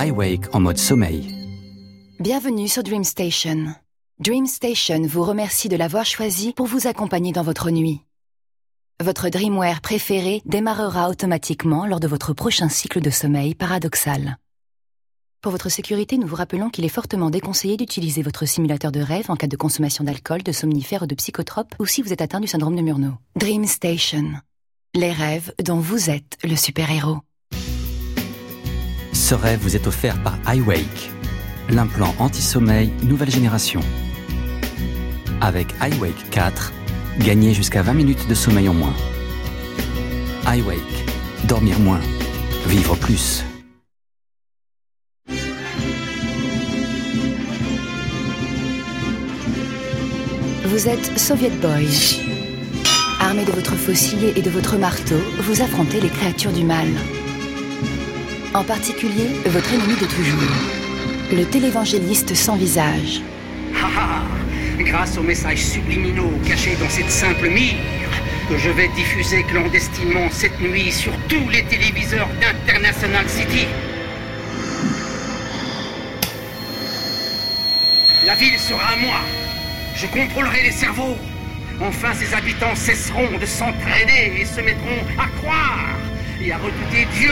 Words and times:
iWake 0.00 0.54
en 0.54 0.60
mode 0.60 0.78
sommeil. 0.78 1.26
Bienvenue 2.20 2.68
sur 2.68 2.82
Dream 2.82 3.04
Station. 3.04 3.74
Dream 4.18 4.46
Station 4.46 5.02
vous 5.02 5.22
remercie 5.22 5.68
de 5.68 5.76
l'avoir 5.76 6.06
choisi 6.06 6.54
pour 6.54 6.64
vous 6.64 6.86
accompagner 6.86 7.32
dans 7.32 7.42
votre 7.42 7.70
nuit. 7.70 8.00
Votre 9.02 9.28
Dreamwear 9.28 9.82
préféré 9.82 10.40
démarrera 10.46 11.10
automatiquement 11.10 11.84
lors 11.84 12.00
de 12.00 12.08
votre 12.08 12.32
prochain 12.32 12.70
cycle 12.70 13.02
de 13.02 13.10
sommeil 13.10 13.54
paradoxal. 13.54 14.38
Pour 15.42 15.52
votre 15.52 15.68
sécurité, 15.68 16.16
nous 16.16 16.26
vous 16.26 16.36
rappelons 16.36 16.70
qu'il 16.70 16.86
est 16.86 16.88
fortement 16.88 17.28
déconseillé 17.28 17.76
d'utiliser 17.76 18.22
votre 18.22 18.46
simulateur 18.46 18.92
de 18.92 19.00
rêve 19.00 19.30
en 19.30 19.36
cas 19.36 19.48
de 19.48 19.56
consommation 19.56 20.04
d'alcool, 20.04 20.42
de 20.42 20.52
somnifères 20.52 21.02
ou 21.02 21.06
de 21.06 21.14
psychotropes 21.14 21.74
ou 21.78 21.84
si 21.84 22.00
vous 22.00 22.10
êtes 22.10 22.22
atteint 22.22 22.40
du 22.40 22.48
syndrome 22.48 22.76
de 22.76 22.82
Murnau. 22.82 23.12
Dream 23.36 23.66
Station. 23.66 24.32
Les 24.94 25.12
rêves 25.12 25.52
dont 25.62 25.78
vous 25.78 26.08
êtes 26.08 26.38
le 26.42 26.56
super-héros. 26.56 27.18
Ce 29.20 29.34
rêve 29.34 29.60
vous 29.60 29.76
est 29.76 29.86
offert 29.86 30.20
par 30.22 30.38
iWake, 30.52 31.12
l'implant 31.68 32.14
anti-sommeil 32.18 32.90
nouvelle 33.02 33.30
génération. 33.30 33.80
Avec 35.42 35.68
iWake 35.82 36.30
4, 36.30 36.72
gagnez 37.18 37.52
jusqu'à 37.52 37.82
20 37.82 37.92
minutes 37.92 38.28
de 38.28 38.34
sommeil 38.34 38.68
en 38.70 38.74
moins. 38.74 38.94
iWake, 40.46 41.04
dormir 41.44 41.78
moins, 41.80 42.00
vivre 42.66 42.96
plus. 42.96 43.44
Vous 50.64 50.88
êtes 50.88 51.18
Soviet 51.18 51.52
Boy. 51.60 51.86
Armé 53.20 53.44
de 53.44 53.52
votre 53.52 53.74
faucille 53.74 54.32
et 54.34 54.40
de 54.40 54.50
votre 54.50 54.78
marteau, 54.78 55.20
vous 55.40 55.60
affrontez 55.60 56.00
les 56.00 56.08
créatures 56.08 56.52
du 56.52 56.64
mal. 56.64 56.88
En 58.52 58.64
particulier, 58.64 59.28
votre 59.46 59.72
ennemi 59.72 59.94
de 59.94 60.06
toujours, 60.06 60.50
le 61.32 61.44
télévangéliste 61.44 62.34
sans 62.34 62.56
visage. 62.56 63.22
Ah, 63.80 64.22
grâce 64.80 65.16
aux 65.16 65.22
messages 65.22 65.64
subliminaux 65.64 66.32
cachés 66.44 66.74
dans 66.80 66.88
cette 66.88 67.12
simple 67.12 67.48
mire, 67.48 67.76
que 68.48 68.58
je 68.58 68.70
vais 68.70 68.88
diffuser 68.96 69.44
clandestinement 69.44 70.28
cette 70.32 70.60
nuit 70.60 70.90
sur 70.90 71.12
tous 71.28 71.48
les 71.48 71.62
téléviseurs 71.62 72.28
d'International 72.40 73.28
City. 73.28 73.68
La 78.26 78.34
ville 78.34 78.58
sera 78.58 78.94
à 78.94 78.96
moi. 78.96 79.20
Je 79.94 80.06
contrôlerai 80.08 80.64
les 80.64 80.72
cerveaux. 80.72 81.16
Enfin, 81.80 82.12
ses 82.14 82.34
habitants 82.34 82.74
cesseront 82.74 83.38
de 83.40 83.46
s'entraider 83.46 84.40
et 84.40 84.44
se 84.44 84.60
mettront 84.60 85.06
à 85.20 85.28
croire 85.40 85.86
et 86.42 86.50
à 86.50 86.56
redouter 86.56 87.06
Dieu 87.16 87.30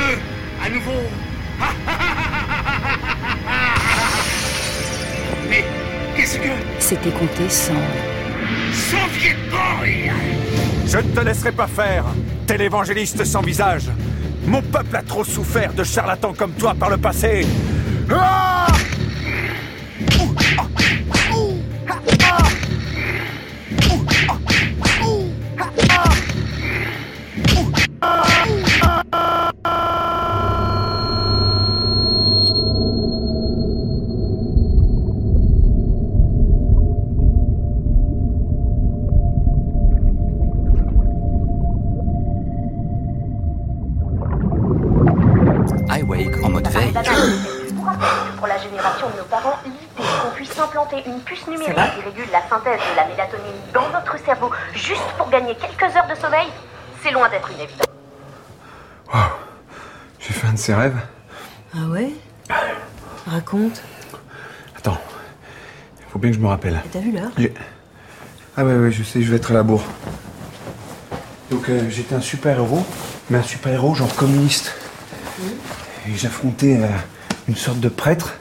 à 0.64 0.68
nouveau. 0.68 0.92
Mais 5.48 5.64
qu'est-ce 6.16 6.38
que... 6.38 6.48
C'était 6.78 7.10
compté 7.10 7.48
sans. 7.48 7.72
Soviet 8.72 9.36
Boy 9.50 10.10
Je 10.86 10.98
ne 10.98 11.02
te 11.02 11.20
laisserai 11.20 11.52
pas 11.52 11.66
faire, 11.66 12.04
télévangéliste 12.46 13.24
sans 13.24 13.40
visage. 13.40 13.90
Mon 14.46 14.62
peuple 14.62 14.96
a 14.96 15.02
trop 15.02 15.24
souffert 15.24 15.72
de 15.74 15.84
charlatans 15.84 16.32
comme 16.32 16.52
toi 16.52 16.74
par 16.78 16.90
le 16.90 16.96
passé. 16.96 17.46
Ah 18.10 18.67
une 51.06 51.20
puce 51.20 51.46
numérique 51.46 51.74
qui 51.74 52.00
régule 52.02 52.30
la 52.32 52.42
synthèse 52.48 52.80
de 52.90 52.96
la 52.96 53.06
mélatonine 53.06 53.56
dans 53.72 53.88
notre 53.90 54.18
cerveau 54.24 54.50
juste 54.74 55.02
pour 55.16 55.28
gagner 55.30 55.54
quelques 55.56 55.96
heures 55.96 56.06
de 56.08 56.14
sommeil, 56.20 56.48
c'est 57.02 57.10
loin 57.10 57.28
d'être 57.28 57.50
une 57.50 57.60
évidence. 57.60 57.86
J'ai 60.20 60.34
fait 60.34 60.46
un 60.46 60.52
de 60.52 60.58
ces 60.58 60.74
rêves. 60.74 60.98
Ah 61.74 61.86
ouais? 61.88 62.10
Raconte. 63.26 63.82
Attends, 64.76 64.98
il 66.00 66.04
faut 66.12 66.18
bien 66.18 66.30
que 66.30 66.36
je 66.36 66.40
me 66.42 66.48
rappelle. 66.48 66.80
T'as 66.92 66.98
vu 66.98 67.12
l'heure? 67.12 67.30
J'ai- 67.38 67.54
Ah 68.56 68.64
ouais, 68.64 68.74
ouais, 68.74 68.90
je 68.92 69.02
sais, 69.04 69.22
je 69.22 69.30
vais 69.30 69.36
être 69.36 69.52
à 69.52 69.54
la 69.54 69.62
bourre. 69.62 69.84
Donc 71.50 71.68
euh, 71.70 71.88
j'étais 71.88 72.14
un 72.14 72.20
super-héros, 72.20 72.84
mais 73.30 73.38
un 73.38 73.42
super-héros 73.42 73.94
genre 73.94 74.14
communiste. 74.16 74.74
Et 76.06 76.14
j'affrontais 76.16 76.80
euh, 76.82 76.88
une 77.48 77.56
sorte 77.56 77.80
de 77.80 77.88
prêtre 77.88 78.34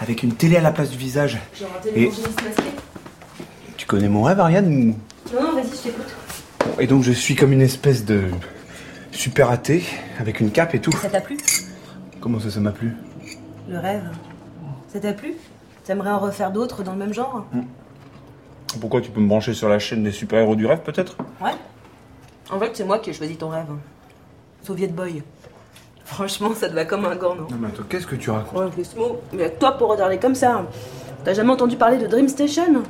avec 0.00 0.22
une 0.22 0.34
télé 0.34 0.56
à 0.56 0.60
la 0.60 0.72
place 0.72 0.90
du 0.90 0.96
visage. 0.98 1.38
Genre 1.58 1.70
un 1.82 1.96
Et 1.96 2.10
tu 3.76 3.86
connais 3.86 4.08
mon 4.08 4.22
rêve, 4.22 4.40
Ariane 4.40 4.66
ou- 4.66 5.34
Non, 5.34 5.42
non, 5.42 5.52
vas-y, 5.54 5.64
je 5.76 5.82
t'écoute. 5.82 6.06
Et 6.78 6.86
donc 6.86 7.02
je 7.02 7.12
suis 7.12 7.34
comme 7.34 7.52
une 7.52 7.60
espèce 7.62 8.04
de 8.04 8.24
super 9.12 9.50
athée 9.50 9.84
avec 10.18 10.40
une 10.40 10.50
cape 10.50 10.74
et 10.74 10.80
tout. 10.80 10.92
Ça 10.92 11.08
t'a 11.08 11.20
plu? 11.20 11.36
Comment 12.20 12.40
ça, 12.40 12.50
ça 12.50 12.60
m'a 12.60 12.72
plu? 12.72 12.92
Le 13.68 13.78
rêve 13.78 14.04
Ça 14.92 15.00
t'a 15.00 15.12
plu? 15.12 15.34
T'aimerais 15.84 16.10
en 16.10 16.18
refaire 16.18 16.50
d'autres 16.50 16.82
dans 16.82 16.92
le 16.92 16.98
même 16.98 17.14
genre? 17.14 17.44
Pourquoi 18.80 19.00
tu 19.00 19.10
peux 19.10 19.20
me 19.20 19.28
brancher 19.28 19.54
sur 19.54 19.68
la 19.68 19.78
chaîne 19.78 20.02
des 20.02 20.10
super-héros 20.12 20.56
du 20.56 20.66
rêve 20.66 20.80
peut-être? 20.80 21.16
Ouais. 21.40 21.52
En 22.50 22.58
fait, 22.58 22.70
c'est 22.74 22.84
moi 22.84 22.98
qui 22.98 23.10
ai 23.10 23.12
choisi 23.12 23.36
ton 23.36 23.48
rêve. 23.48 23.66
Soviet 24.62 24.88
Boy. 24.88 25.22
Franchement, 26.06 26.54
ça 26.54 26.68
te 26.68 26.74
va 26.74 26.84
comme 26.84 27.04
un 27.04 27.16
gant, 27.16 27.34
non 27.34 27.46
Non 27.50 27.56
mais 27.60 27.66
attends, 27.68 27.82
qu'est-ce 27.88 28.06
que 28.06 28.14
tu 28.16 28.30
racontes 28.30 28.96
mot. 28.96 29.20
Mais 29.32 29.50
toi 29.50 29.72
pour 29.72 29.90
regarder 29.90 30.18
comme 30.18 30.34
ça. 30.36 30.64
T'as 31.24 31.34
jamais 31.34 31.50
entendu 31.52 31.76
parler 31.76 31.98
de 31.98 32.06
Dream 32.06 32.28
Station 32.28 32.82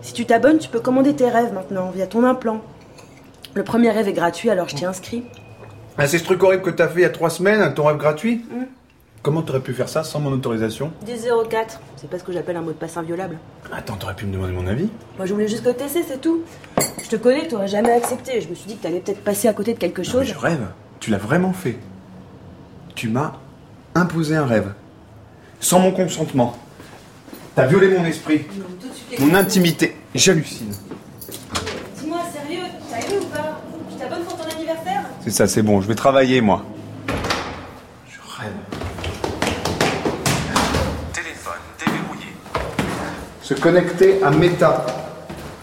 Si 0.00 0.14
tu 0.14 0.24
t'abonnes, 0.24 0.58
tu 0.58 0.68
peux 0.70 0.80
commander 0.80 1.14
tes 1.14 1.28
rêves 1.28 1.52
maintenant 1.52 1.90
via 1.94 2.06
ton 2.06 2.24
implant. 2.24 2.62
Le 3.52 3.62
premier 3.62 3.90
rêve 3.90 4.08
est 4.08 4.12
gratuit, 4.14 4.48
alors 4.50 4.68
je 4.68 4.76
t'y 4.76 4.84
inscris. 4.86 5.22
Ah, 5.98 6.06
c'est 6.08 6.18
ce 6.18 6.24
truc 6.24 6.42
horrible 6.42 6.62
que 6.62 6.70
t'as 6.70 6.88
fait 6.88 7.00
il 7.00 7.02
y 7.02 7.06
a 7.06 7.10
trois 7.10 7.30
semaines, 7.30 7.72
ton 7.74 7.84
rêve 7.84 7.98
gratuit 7.98 8.44
Comment 9.22 9.42
t'aurais 9.42 9.60
pu 9.60 9.72
faire 9.72 9.88
ça 9.88 10.02
sans 10.02 10.20
mon 10.20 10.32
autorisation 10.32 10.90
1004, 11.06 11.80
c'est 11.96 12.10
pas 12.10 12.18
ce 12.18 12.24
que 12.24 12.32
j'appelle 12.32 12.56
un 12.56 12.60
mot 12.62 12.72
de 12.72 12.76
passe 12.76 12.96
inviolable. 12.96 13.38
Attends, 13.72 13.94
t'aurais 13.96 14.14
pu 14.14 14.26
me 14.26 14.32
demander 14.32 14.52
mon 14.52 14.66
avis 14.66 14.88
Moi, 15.16 15.26
je 15.26 15.32
voulais 15.32 15.48
juste 15.48 15.64
le 15.64 15.72
tester, 15.74 16.02
c'est 16.02 16.20
tout. 16.20 16.40
Je 17.02 17.08
te 17.08 17.16
connais, 17.16 17.46
t'aurais 17.46 17.68
jamais 17.68 17.92
accepté. 17.92 18.40
Je 18.42 18.48
me 18.48 18.54
suis 18.54 18.66
dit 18.66 18.76
que 18.76 18.82
t'allais 18.82 19.00
peut-être 19.00 19.22
passer 19.22 19.48
à 19.48 19.52
côté 19.54 19.72
de 19.74 19.78
quelque 19.78 20.00
Non, 20.02 20.04
chose. 20.10 20.20
mais 20.20 20.26
je 20.34 20.38
rêve. 20.38 20.66
Tu 21.00 21.10
l'as 21.10 21.16
vraiment 21.18 21.52
fait. 21.54 21.76
Tu 22.94 23.08
m'as 23.08 23.32
imposé 23.94 24.36
un 24.36 24.46
rêve. 24.46 24.72
Sans 25.60 25.80
mon 25.80 25.92
consentement. 25.92 26.56
T'as 27.54 27.66
violé 27.66 27.88
mon 27.96 28.04
esprit. 28.04 28.46
Non, 28.58 28.64
mais 28.68 28.76
tout 28.80 28.88
de 28.88 28.94
suite, 28.94 29.18
les- 29.18 29.24
Mon 29.26 29.34
intimité. 29.34 29.96
J'hallucine. 30.14 30.72
Dis-moi, 32.00 32.18
sérieux, 32.32 32.64
t'as 32.90 32.98
aimé 32.98 33.18
ou 33.20 33.24
pas? 33.26 33.60
Tu 33.90 33.96
t'abonnes 33.96 34.24
pour 34.24 34.36
ton 34.36 34.44
anniversaire? 34.56 35.02
C'est 35.22 35.30
ça, 35.30 35.46
c'est 35.48 35.62
bon, 35.62 35.80
je 35.80 35.88
vais 35.88 35.94
travailler 35.94 36.40
moi. 36.40 36.64
Je 38.08 38.18
rêve. 38.40 38.52
Téléphone 41.12 41.52
déverrouillé. 41.78 42.32
Se 43.42 43.54
connecter 43.54 44.22
à 44.22 44.30
Meta. 44.30 44.86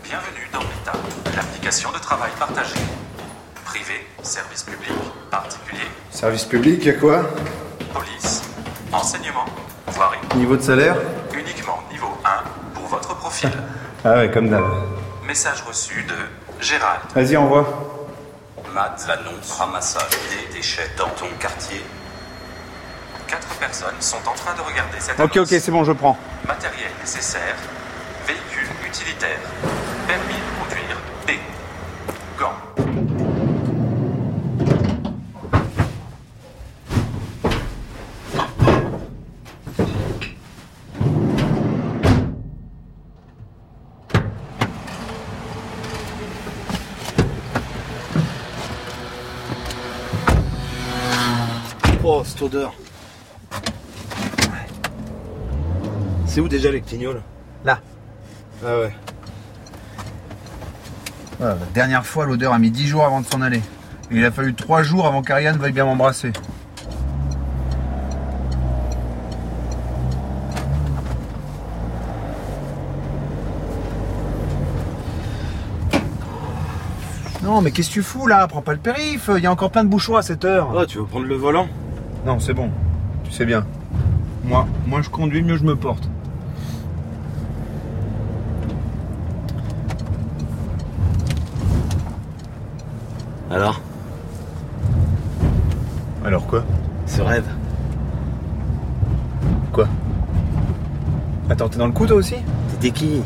Bienvenue 0.04 0.48
dans 0.54 0.60
Meta, 0.60 0.94
l'application 1.36 1.92
de 1.92 2.00
travail 2.00 2.32
partagé. 2.40 2.76
Privé, 3.82 4.06
service 4.22 4.62
public, 4.62 4.94
particulier, 5.32 5.82
Service 6.12 6.46
public, 6.46 6.86
y'a 6.86 6.94
quoi? 6.94 7.24
Police, 7.92 8.44
enseignement, 8.92 9.46
voirie. 9.88 10.20
Niveau 10.36 10.56
de 10.56 10.62
salaire? 10.62 10.96
Uniquement 11.34 11.80
niveau 11.92 12.16
1 12.24 12.30
pour 12.76 12.86
votre 12.86 13.16
profil. 13.16 13.50
Ah 14.06 14.16
ouais, 14.18 14.30
comme 14.32 14.50
d'hab. 14.50 14.64
Message 15.26 15.64
reçu 15.68 16.04
de 16.04 16.64
Gérald. 16.64 17.02
Vas-y, 17.16 17.38
envoie. 17.38 17.68
Matt 18.74 19.04
annonce 19.10 19.52
ramassage 19.54 20.10
des 20.30 20.54
déchets 20.58 20.90
dans 20.98 21.10
ton 21.10 21.28
quartier. 21.40 21.82
Quatre 23.28 23.56
personnes 23.60 24.00
sont 24.00 24.18
en 24.28 24.34
train 24.34 24.54
de 24.56 24.62
regarder 24.62 25.00
cette 25.00 25.20
Ok, 25.20 25.38
ok, 25.38 25.48
c'est 25.48 25.72
bon, 25.72 25.84
je 25.84 25.92
prends. 25.94 26.18
Matériel 26.48 26.92
nécessaire. 27.00 27.56
Véhicule 28.28 28.70
utilitaire. 28.88 29.40
Permis 30.08 30.34
de 30.34 30.64
conduire. 30.64 30.98
B. 31.28 31.32
Gants. 32.40 32.82
Oh, 52.04 52.24
cette 52.42 52.56
odeur. 52.56 52.74
C'est 56.26 56.42
où 56.42 56.48
déjà 56.48 56.72
les 56.72 56.82
clignoles? 56.82 57.22
Là. 57.66 57.80
Ah 58.66 58.80
ouais. 58.80 58.94
la 61.40 61.56
dernière 61.74 62.06
fois, 62.06 62.26
l'odeur 62.26 62.54
a 62.54 62.60
mis 62.60 62.72
10 62.72 62.88
jours 62.88 63.04
avant 63.04 63.22
de 63.22 63.26
s'en 63.26 63.42
aller. 63.42 63.62
Et 64.12 64.18
il 64.18 64.26
a 64.26 64.32
fallu 64.32 64.54
3 64.54 64.84
jours 64.84 65.06
avant 65.08 65.22
qu'Ariane 65.22 65.58
veuille 65.58 65.72
bien 65.72 65.86
m'embrasser. 65.86 66.32
Non, 77.44 77.62
mais 77.62 77.72
qu'est-ce 77.72 77.90
que 77.90 77.94
tu 77.96 78.04
fous 78.04 78.28
là? 78.28 78.48
Prends 78.48 78.62
pas 78.62 78.74
le 78.74 78.80
périph', 78.80 79.30
il 79.36 79.44
y 79.44 79.48
a 79.48 79.52
encore 79.52 79.72
plein 79.72 79.84
de 79.84 79.90
bouchons 79.90 80.16
à 80.16 80.22
cette 80.22 80.46
heure. 80.46 80.72
Oh, 80.74 80.86
tu 80.86 81.00
veux 81.00 81.06
prendre 81.06 81.26
le 81.26 81.36
volant? 81.36 81.68
Non, 82.26 82.40
c'est 82.40 82.54
bon. 82.54 82.70
Tu 83.24 83.32
sais 83.32 83.46
bien. 83.46 83.66
Moi, 84.44 84.68
moi 84.86 85.02
je 85.02 85.10
conduis, 85.10 85.44
mieux 85.44 85.58
je 85.58 85.64
me 85.64 85.76
porte. 85.76 86.08
Alors? 93.50 93.82
Alors 96.24 96.46
quoi? 96.48 96.64
Ce 97.06 97.22
rêve 97.22 97.46
Quoi? 99.74 99.88
Attends, 101.50 101.70
t'es 101.70 101.78
dans 101.78 101.88
le 101.88 101.92
coup 101.92 102.06
toi 102.06 102.18
aussi? 102.18 102.36
T'étais 102.70 102.92
qui? 102.92 103.22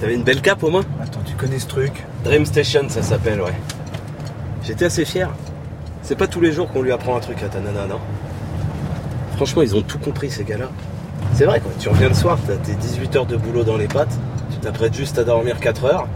T'avais 0.00 0.14
une 0.14 0.24
belle 0.24 0.42
cape 0.42 0.62
au 0.62 0.70
moins? 0.70 0.82
Attends, 1.00 1.20
tu 1.24 1.34
connais 1.36 1.58
ce 1.58 1.68
truc? 1.68 2.04
Dream 2.24 2.44
Station, 2.44 2.88
ça 2.88 3.02
s'appelle, 3.02 3.40
ouais. 3.40 3.54
J'étais 4.64 4.86
assez 4.86 5.04
fier. 5.04 5.30
C'est 6.12 6.18
pas 6.18 6.26
tous 6.26 6.42
les 6.42 6.52
jours 6.52 6.70
qu'on 6.70 6.82
lui 6.82 6.92
apprend 6.92 7.16
un 7.16 7.20
truc 7.20 7.42
à 7.42 7.48
ta 7.48 7.58
nana, 7.58 7.86
non? 7.88 7.98
Franchement, 9.36 9.62
ils 9.62 9.74
ont 9.74 9.80
tout 9.80 9.98
compris, 9.98 10.30
ces 10.30 10.44
gars-là. 10.44 10.66
C'est 11.32 11.46
vrai, 11.46 11.58
quoi. 11.58 11.72
Tu 11.78 11.88
reviens 11.88 12.08
le 12.08 12.14
soir, 12.14 12.36
t'as 12.46 12.56
tes 12.56 12.74
18 12.74 13.16
heures 13.16 13.24
de 13.24 13.38
boulot 13.38 13.64
dans 13.64 13.78
les 13.78 13.88
pattes, 13.88 14.14
tu 14.50 14.58
t'apprêtes 14.58 14.92
juste 14.92 15.18
à 15.18 15.24
dormir 15.24 15.58
4 15.58 15.86
heures, 15.86 16.06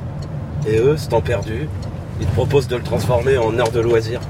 et 0.69 0.77
eux, 0.77 0.99
c'est 0.99 1.09
temps 1.09 1.23
perdu, 1.23 1.71
ils 2.21 2.27
te 2.27 2.33
proposent 2.33 2.69
de 2.69 2.77
le 2.77 2.83
transformer 2.83 3.39
en 3.39 3.59
heure 3.59 3.71
de 3.71 3.81
loisir. 3.81 4.21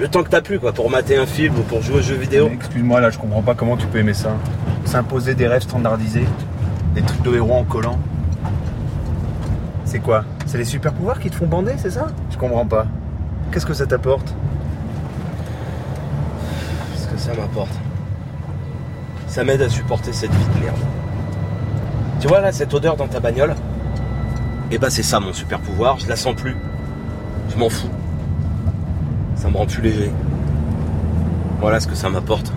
Le 0.00 0.08
temps 0.08 0.24
que 0.24 0.28
t'as 0.28 0.40
plus, 0.40 0.58
quoi, 0.58 0.72
pour 0.72 0.90
mater 0.90 1.16
un 1.16 1.26
film 1.26 1.54
ou 1.56 1.62
pour 1.62 1.82
jouer 1.82 1.98
aux 1.98 2.02
jeux 2.02 2.16
vidéo. 2.16 2.50
Excuse-moi, 2.52 3.00
là, 3.00 3.10
je 3.10 3.18
comprends 3.20 3.42
pas 3.42 3.54
comment 3.54 3.76
tu 3.76 3.86
peux 3.86 3.98
aimer 3.98 4.12
ça. 4.12 4.30
S'imposer 4.86 5.36
des 5.36 5.46
rêves 5.46 5.62
standardisés, 5.62 6.26
des 6.96 7.02
trucs 7.02 7.22
de 7.22 7.36
héros 7.36 7.54
en 7.54 7.62
collant. 7.62 8.00
C'est 9.84 10.00
quoi? 10.00 10.24
C'est 10.46 10.58
les 10.58 10.64
super 10.64 10.92
pouvoirs 10.92 11.20
qui 11.20 11.30
te 11.30 11.36
font 11.36 11.46
bander, 11.46 11.74
c'est 11.78 11.90
ça? 11.90 12.08
Je 12.32 12.36
comprends 12.36 12.66
pas. 12.66 12.86
Qu'est-ce 13.52 13.66
que 13.66 13.74
ça 13.74 13.86
t'apporte? 13.86 14.26
Ce 14.28 14.34
ça 17.20 17.34
m'apporte. 17.34 17.70
Ça 19.26 19.44
m'aide 19.44 19.62
à 19.62 19.68
supporter 19.68 20.12
cette 20.12 20.32
vie 20.32 20.58
de 20.58 20.64
merde. 20.64 20.78
Tu 22.18 22.26
vois 22.26 22.40
là, 22.40 22.50
cette 22.50 22.72
odeur 22.72 22.96
dans 22.96 23.06
ta 23.06 23.20
bagnole 23.20 23.54
Eh 24.70 24.78
ben 24.78 24.90
c'est 24.90 25.02
ça 25.02 25.20
mon 25.20 25.32
super 25.32 25.60
pouvoir, 25.60 25.98
je 25.98 26.08
la 26.08 26.16
sens 26.16 26.34
plus. 26.34 26.56
Je 27.50 27.58
m'en 27.58 27.68
fous. 27.68 27.90
Ça 29.36 29.48
me 29.48 29.56
rend 29.56 29.66
plus 29.66 29.82
léger. 29.82 30.10
Voilà 31.60 31.78
ce 31.78 31.86
que 31.86 31.94
ça 31.94 32.08
m'apporte. 32.08 32.52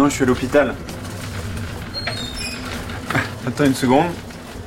Non, 0.00 0.08
je 0.08 0.14
suis 0.14 0.22
à 0.22 0.26
l'hôpital. 0.28 0.74
Attends 3.46 3.64
une 3.66 3.74
seconde. 3.74 4.06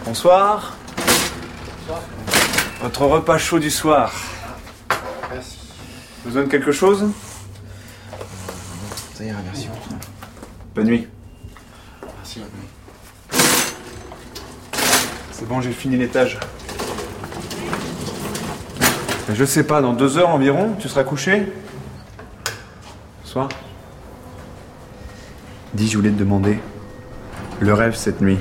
Bonsoir. 0.05 0.77
Votre 2.83 3.05
repas 3.07 3.39
chaud 3.39 3.57
du 3.57 3.71
soir. 3.71 4.13
Merci. 5.31 5.57
Besoin 6.23 6.43
de 6.43 6.49
quelque 6.49 6.71
chose 6.71 7.09
Ça 9.15 9.23
ira, 9.23 9.39
merci. 9.43 9.69
Bonne 10.75 10.85
nuit. 10.85 11.07
Merci. 12.03 12.41
C'est 15.31 15.47
bon, 15.47 15.61
j'ai 15.61 15.71
fini 15.71 15.97
l'étage. 15.97 16.37
Je 19.33 19.45
sais 19.45 19.63
pas, 19.63 19.81
dans 19.81 19.93
deux 19.93 20.19
heures 20.19 20.29
environ, 20.29 20.75
tu 20.79 20.87
seras 20.87 21.03
couché? 21.03 21.51
Bonsoir. 23.23 23.49
Dis, 25.73 25.87
je 25.87 25.97
voulais 25.97 26.11
te 26.11 26.19
demander. 26.19 26.59
Le 27.59 27.73
rêve 27.73 27.95
cette 27.95 28.21
nuit. 28.21 28.37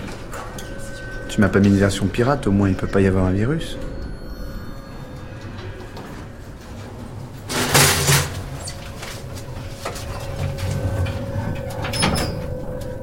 Tu 1.31 1.41
m'as 1.41 1.49
pas 1.49 1.61
mis 1.61 1.69
une 1.69 1.79
version 1.79 2.07
pirate, 2.07 2.47
au 2.47 2.51
moins 2.51 2.69
il 2.69 2.75
peut 2.75 2.87
pas 2.87 3.01
y 3.01 3.07
avoir 3.07 3.25
un 3.25 3.33
virus. 3.33 3.79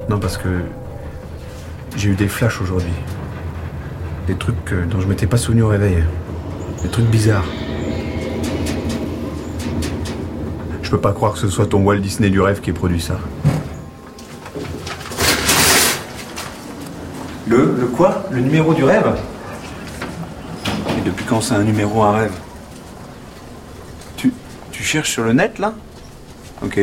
Non, 0.09 0.19
parce 0.19 0.37
que 0.37 0.49
j'ai 1.95 2.09
eu 2.09 2.15
des 2.15 2.27
flashs 2.27 2.61
aujourd'hui. 2.61 2.93
Des 4.27 4.35
trucs 4.35 4.73
dont 4.91 5.01
je 5.01 5.07
m'étais 5.07 5.25
pas 5.25 5.37
souvenu 5.37 5.63
au 5.63 5.69
réveil. 5.69 6.03
Des 6.83 6.89
trucs 6.89 7.07
bizarres. 7.07 7.45
Je 10.83 10.91
peux 10.91 11.01
pas 11.01 11.13
croire 11.13 11.33
que 11.33 11.39
ce 11.39 11.47
soit 11.47 11.65
ton 11.65 11.83
Walt 11.83 11.97
Disney 11.97 12.29
du 12.29 12.41
rêve 12.41 12.61
qui 12.61 12.69
ait 12.69 12.73
produit 12.73 13.01
ça. 13.01 13.19
Le 17.49 17.87
quoi? 17.87 18.25
Le 18.29 18.41
numéro 18.41 18.75
du 18.75 18.83
rêve? 18.83 19.17
Et 20.97 21.01
depuis 21.01 21.25
quand 21.25 21.41
c'est 21.41 21.55
un 21.55 21.63
numéro, 21.63 22.03
un 22.03 22.11
rêve? 22.11 22.33
Tu, 24.15 24.31
tu 24.71 24.83
cherches 24.83 25.09
sur 25.09 25.23
le 25.23 25.33
net 25.33 25.57
là? 25.57 25.73
Ok. 26.61 26.79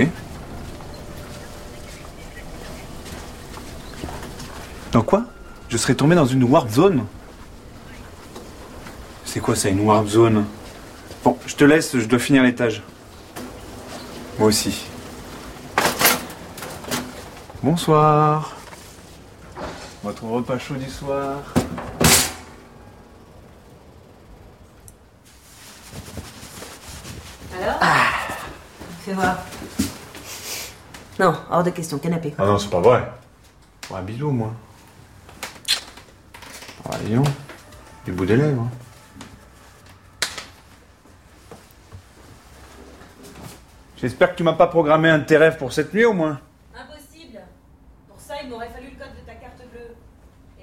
Dans 4.90 5.02
quoi? 5.02 5.24
Je 5.68 5.76
serais 5.76 5.94
tombé 5.94 6.16
dans 6.16 6.26
une 6.26 6.42
warp 6.42 6.68
zone 6.68 7.04
C'est 9.24 9.40
quoi 9.40 9.54
ça, 9.54 9.68
une 9.68 9.80
warp 9.80 10.08
zone? 10.08 10.46
Bon, 11.22 11.38
je 11.46 11.54
te 11.54 11.64
laisse, 11.64 11.96
je 11.96 12.06
dois 12.06 12.18
finir 12.18 12.42
l'étage. 12.42 12.82
Moi 14.38 14.48
aussi. 14.48 14.84
Bonsoir. 17.62 18.55
Votre 20.06 20.22
repas 20.26 20.56
chaud 20.56 20.76
du 20.76 20.88
soir. 20.88 21.42
Alors 27.60 27.80
Fais 29.04 29.12
voir. 29.14 29.38
Non, 31.18 31.34
hors 31.50 31.64
de 31.64 31.70
question, 31.70 31.98
canapé. 31.98 32.32
Ah 32.38 32.46
non, 32.46 32.56
c'est 32.56 32.70
pas 32.70 32.78
vrai. 32.80 33.10
un 33.92 34.02
bisou, 34.02 34.30
moi. 34.30 34.52
Ah. 36.88 36.98
Du 38.04 38.12
bout 38.12 38.26
des 38.26 38.36
lèvres. 38.36 38.62
hein. 38.62 38.70
J'espère 43.96 44.30
que 44.30 44.36
tu 44.36 44.44
m'as 44.44 44.52
pas 44.52 44.68
programmé 44.68 45.08
un 45.08 45.18
de 45.18 45.24
tes 45.24 45.36
rêves 45.36 45.56
pour 45.56 45.72
cette 45.72 45.92
nuit 45.92 46.04
au 46.04 46.12
moins. 46.12 46.38
Impossible. 46.76 47.40
Pour 48.08 48.20
ça, 48.20 48.34
il 48.40 48.50
m'aurait 48.50 48.68
fallu 48.68 48.90
le 48.90 48.98
code 49.04 49.14
de 49.20 49.26
ta 49.26 49.34
carte 49.34 49.58
bleue. 49.72 49.96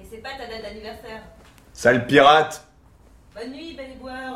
Et 0.00 0.03
c'est 0.14 0.22
pas 0.22 0.30
ta 0.30 0.46
date 0.46 0.62
d'anniversaire. 0.62 1.22
Sale 1.72 2.06
pirate 2.06 2.66
Bonne 3.34 3.50
nuit, 3.50 3.74
belle. 3.74 3.94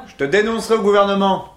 Je 0.08 0.16
te 0.16 0.25
dénoncerai 0.25 0.75
au 0.75 0.82
gouvernement 0.82 1.54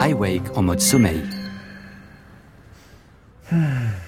iWake 0.00 0.56
en 0.56 0.62
mode 0.62 0.80
sommeil. 0.80 1.22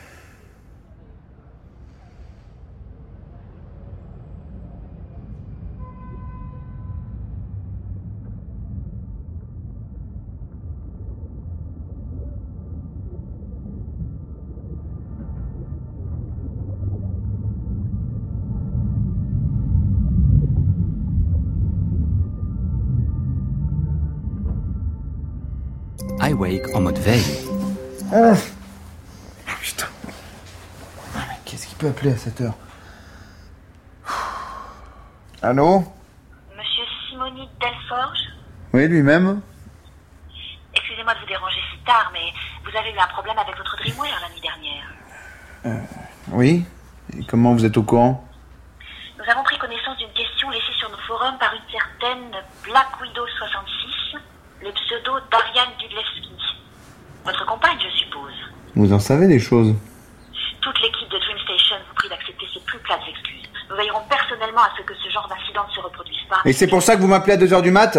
veille. 27.09 27.49
Ah 28.13 28.35
putain. 29.61 29.87
Ah, 31.17 31.21
mais 31.29 31.37
qu'est-ce 31.45 31.67
qui 31.67 31.75
peux 31.75 31.89
appeler 31.89 32.13
à 32.13 32.17
cette 32.17 32.41
heure. 32.41 32.55
Allô 35.43 35.85
Monsieur 36.57 36.85
Simoni 37.09 37.49
Delforge 37.61 38.19
Oui, 38.73 38.89
lui-même 38.89 39.41
Excusez-moi 40.75 41.15
de 41.15 41.21
vous 41.21 41.27
déranger 41.27 41.61
si 41.73 41.79
tard, 41.85 42.11
mais 42.13 42.33
vous 42.65 42.77
avez 42.77 42.91
eu 42.91 42.99
un 42.99 43.07
problème 43.07 43.39
avec 43.39 43.57
votre 43.57 43.77
Dreamwear 43.79 44.21
la 44.21 44.29
nuit 44.35 44.41
dernière. 44.41 45.81
Oui 46.33 46.65
Et 47.17 47.25
comment 47.27 47.53
vous 47.55 47.65
êtes 47.65 47.77
au 47.77 47.85
courant 47.85 48.27
Nous 49.19 49.31
avons 49.31 49.45
pris 49.45 49.57
connaissance 49.59 49.97
d'une 49.99 50.13
question 50.13 50.51
laissée 50.51 50.75
sur 50.79 50.91
nos 50.91 50.99
forums 51.07 51.39
par 51.39 51.55
une 51.55 51.71
certaine 51.71 52.31
Black 52.65 53.01
Widow 53.01 53.27
66, 53.39 54.19
le 54.63 54.73
pseudo 54.73 55.21
d'Ariane 55.31 55.71
Dudlewski. 55.79 56.29
Votre 57.29 57.45
compagne, 57.45 57.77
je 57.79 57.91
suppose. 57.99 58.33
Vous 58.79 58.93
en 58.93 59.01
savez 59.01 59.27
des 59.27 59.41
choses 59.41 59.75
Toute 60.63 60.81
l'équipe 60.81 61.11
de 61.11 61.19
Dream 61.19 61.37
Station 61.43 61.75
vous 61.89 61.95
prie 61.97 62.09
d'accepter 62.09 62.47
ces 62.55 62.61
plus 62.61 62.79
plates 62.79 63.01
excuses. 63.11 63.43
Nous 63.69 63.75
veillerons 63.77 64.03
personnellement 64.09 64.61
à 64.61 64.71
ce 64.79 64.85
que 64.85 64.95
ce 64.95 65.11
genre 65.11 65.29
d'incident 65.29 65.67
ne 65.69 65.73
se 65.75 65.81
reproduise 65.81 66.17
pas. 66.31 66.37
Et 66.45 66.53
c'est 66.53 66.69
pour 66.69 66.81
ça 66.81 66.95
que 66.95 67.01
vous 67.01 67.09
m'appelez 67.09 67.33
à 67.33 67.37
2h 67.39 67.61
du 67.61 67.73
mat? 67.73 67.99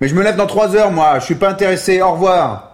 Mais 0.00 0.08
je 0.08 0.16
me 0.16 0.24
lève 0.24 0.34
dans 0.34 0.48
3 0.48 0.74
heures, 0.74 0.90
moi. 0.90 1.20
Je 1.20 1.26
suis 1.26 1.36
pas 1.36 1.50
intéressé. 1.50 2.02
Au 2.02 2.10
revoir. 2.10 2.72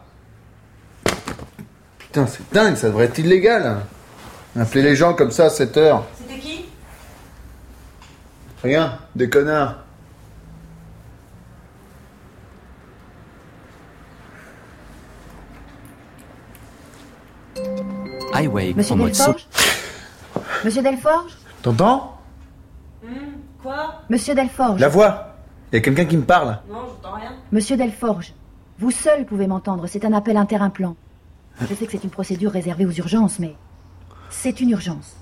Putain, 1.98 2.26
c'est 2.26 2.50
dingue, 2.54 2.74
ça 2.76 2.88
devrait 2.88 3.04
être 3.04 3.18
illégal. 3.18 3.82
Appeler 4.58 4.80
les 4.80 4.96
gens 4.96 5.12
comme 5.12 5.30
ça 5.30 5.44
à 5.44 5.50
7 5.50 5.76
heures. 5.76 6.04
C'était 6.16 6.40
qui? 6.40 6.64
Rien, 8.64 8.98
des 9.14 9.28
connards. 9.28 9.74
Monsieur 18.44 18.94
en 18.94 18.96
mode 18.96 19.14
saut. 19.14 19.32
Delforge 19.32 19.46
Monsieur 20.64 20.82
Delforge 20.82 21.36
T'entends 21.62 22.18
Quoi 23.62 24.02
Monsieur 24.10 24.34
Delforge 24.34 24.80
La 24.80 24.88
voix. 24.88 25.36
Y 25.72 25.76
a 25.76 25.80
quelqu'un 25.80 26.04
qui 26.04 26.16
me 26.16 26.22
parle. 26.24 26.58
Non, 26.70 26.80
j'entends 26.86 27.16
rien. 27.16 27.32
Monsieur 27.50 27.76
Delforge, 27.76 28.34
vous 28.78 28.90
seul 28.90 29.24
pouvez 29.24 29.46
m'entendre, 29.46 29.86
c'est 29.86 30.04
un 30.04 30.12
appel 30.12 30.36
interimplant. 30.36 30.96
Je 31.60 31.74
sais 31.74 31.86
que 31.86 31.92
c'est 31.92 32.04
une 32.04 32.10
procédure 32.10 32.52
réservée 32.52 32.84
aux 32.84 32.92
urgences, 32.92 33.38
mais 33.38 33.54
c'est 34.28 34.60
une 34.60 34.70
urgence. 34.70 35.16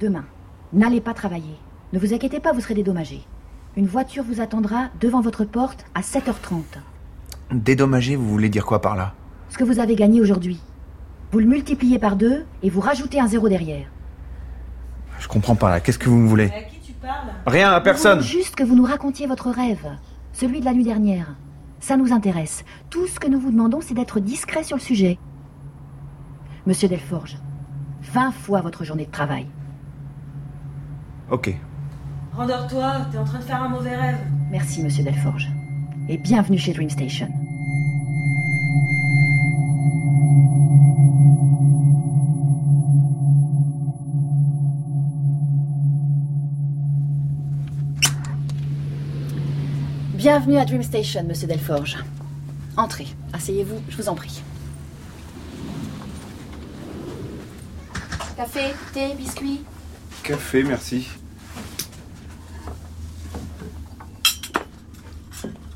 Demain, 0.00 0.24
n'allez 0.72 1.00
pas 1.00 1.14
travailler. 1.14 1.56
Ne 1.92 1.98
vous 1.98 2.14
inquiétez 2.14 2.38
pas, 2.40 2.52
vous 2.52 2.60
serez 2.60 2.74
dédommagé. 2.74 3.22
Une 3.76 3.86
voiture 3.86 4.22
vous 4.22 4.40
attendra 4.40 4.88
devant 5.00 5.20
votre 5.20 5.44
porte 5.44 5.84
à 5.94 6.00
7h30. 6.00 6.62
Dédommagé, 7.50 8.14
vous 8.16 8.28
voulez 8.28 8.48
dire 8.48 8.64
quoi 8.64 8.80
par 8.80 8.94
là? 8.94 9.14
Ce 9.50 9.58
que 9.58 9.64
vous 9.64 9.80
avez 9.80 9.96
gagné 9.96 10.20
aujourd'hui. 10.20 10.60
Vous 11.32 11.38
le 11.38 11.46
multipliez 11.46 11.98
par 11.98 12.16
deux 12.16 12.44
et 12.62 12.68
vous 12.68 12.80
rajoutez 12.80 13.18
un 13.18 13.26
zéro 13.26 13.48
derrière. 13.48 13.86
Je 15.18 15.28
comprends 15.28 15.54
pas 15.56 15.70
là. 15.70 15.80
Qu'est-ce 15.80 15.98
que 15.98 16.10
vous 16.10 16.18
me 16.18 16.28
voulez 16.28 16.50
À 16.54 16.62
qui 16.62 16.78
tu 16.80 16.92
parles 16.92 17.30
Rien 17.46 17.72
à 17.72 17.80
personne. 17.80 18.20
juste 18.20 18.54
que 18.54 18.62
vous 18.62 18.74
nous 18.76 18.84
racontiez 18.84 19.26
votre 19.26 19.50
rêve, 19.50 19.86
celui 20.34 20.60
de 20.60 20.66
la 20.66 20.74
nuit 20.74 20.84
dernière. 20.84 21.34
Ça 21.80 21.96
nous 21.96 22.12
intéresse. 22.12 22.64
Tout 22.90 23.06
ce 23.06 23.18
que 23.18 23.28
nous 23.28 23.40
vous 23.40 23.50
demandons, 23.50 23.80
c'est 23.80 23.94
d'être 23.94 24.20
discret 24.20 24.62
sur 24.62 24.76
le 24.76 24.82
sujet. 24.82 25.18
Monsieur 26.66 26.88
Delforge, 26.88 27.38
20 28.02 28.32
fois 28.32 28.60
votre 28.60 28.84
journée 28.84 29.06
de 29.06 29.10
travail. 29.10 29.46
Ok. 31.30 31.54
Rendors-toi, 32.36 32.92
t'es 33.10 33.18
en 33.18 33.24
train 33.24 33.38
de 33.38 33.44
faire 33.44 33.62
un 33.62 33.68
mauvais 33.68 33.96
rêve. 33.96 34.18
Merci, 34.50 34.82
monsieur 34.82 35.02
Delforge. 35.02 35.48
Et 36.08 36.18
bienvenue 36.18 36.58
chez 36.58 36.72
Dream 36.72 36.90
Station. 36.90 37.28
Bienvenue 50.22 50.56
à 50.56 50.64
Dream 50.64 50.84
Station, 50.84 51.24
monsieur 51.24 51.48
Delforge. 51.48 51.98
Entrez, 52.76 53.08
asseyez-vous, 53.32 53.82
je 53.88 53.96
vous 53.96 54.08
en 54.08 54.14
prie. 54.14 54.40
Café, 58.36 58.72
thé, 58.94 59.14
biscuits 59.18 59.64
Café, 60.22 60.62
merci. 60.62 61.08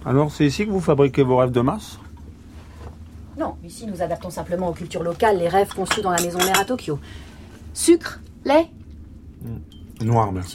Alors, 0.04 0.30
c'est 0.30 0.46
ici 0.46 0.64
que 0.64 0.70
vous 0.70 0.78
fabriquez 0.78 1.24
vos 1.24 1.38
rêves 1.38 1.50
de 1.50 1.60
masse? 1.60 1.98
Non, 3.36 3.56
ici 3.64 3.84
nous 3.88 4.00
adaptons 4.00 4.30
simplement 4.30 4.68
aux 4.68 4.74
cultures 4.74 5.02
locales 5.02 5.38
les 5.38 5.48
rêves 5.48 5.74
conçus 5.74 6.02
dans 6.02 6.12
la 6.12 6.22
maison 6.22 6.38
mère 6.38 6.60
à 6.60 6.64
Tokyo. 6.64 7.00
Sucre, 7.74 8.20
lait? 8.44 8.70
Noir, 10.00 10.30
merci. 10.30 10.54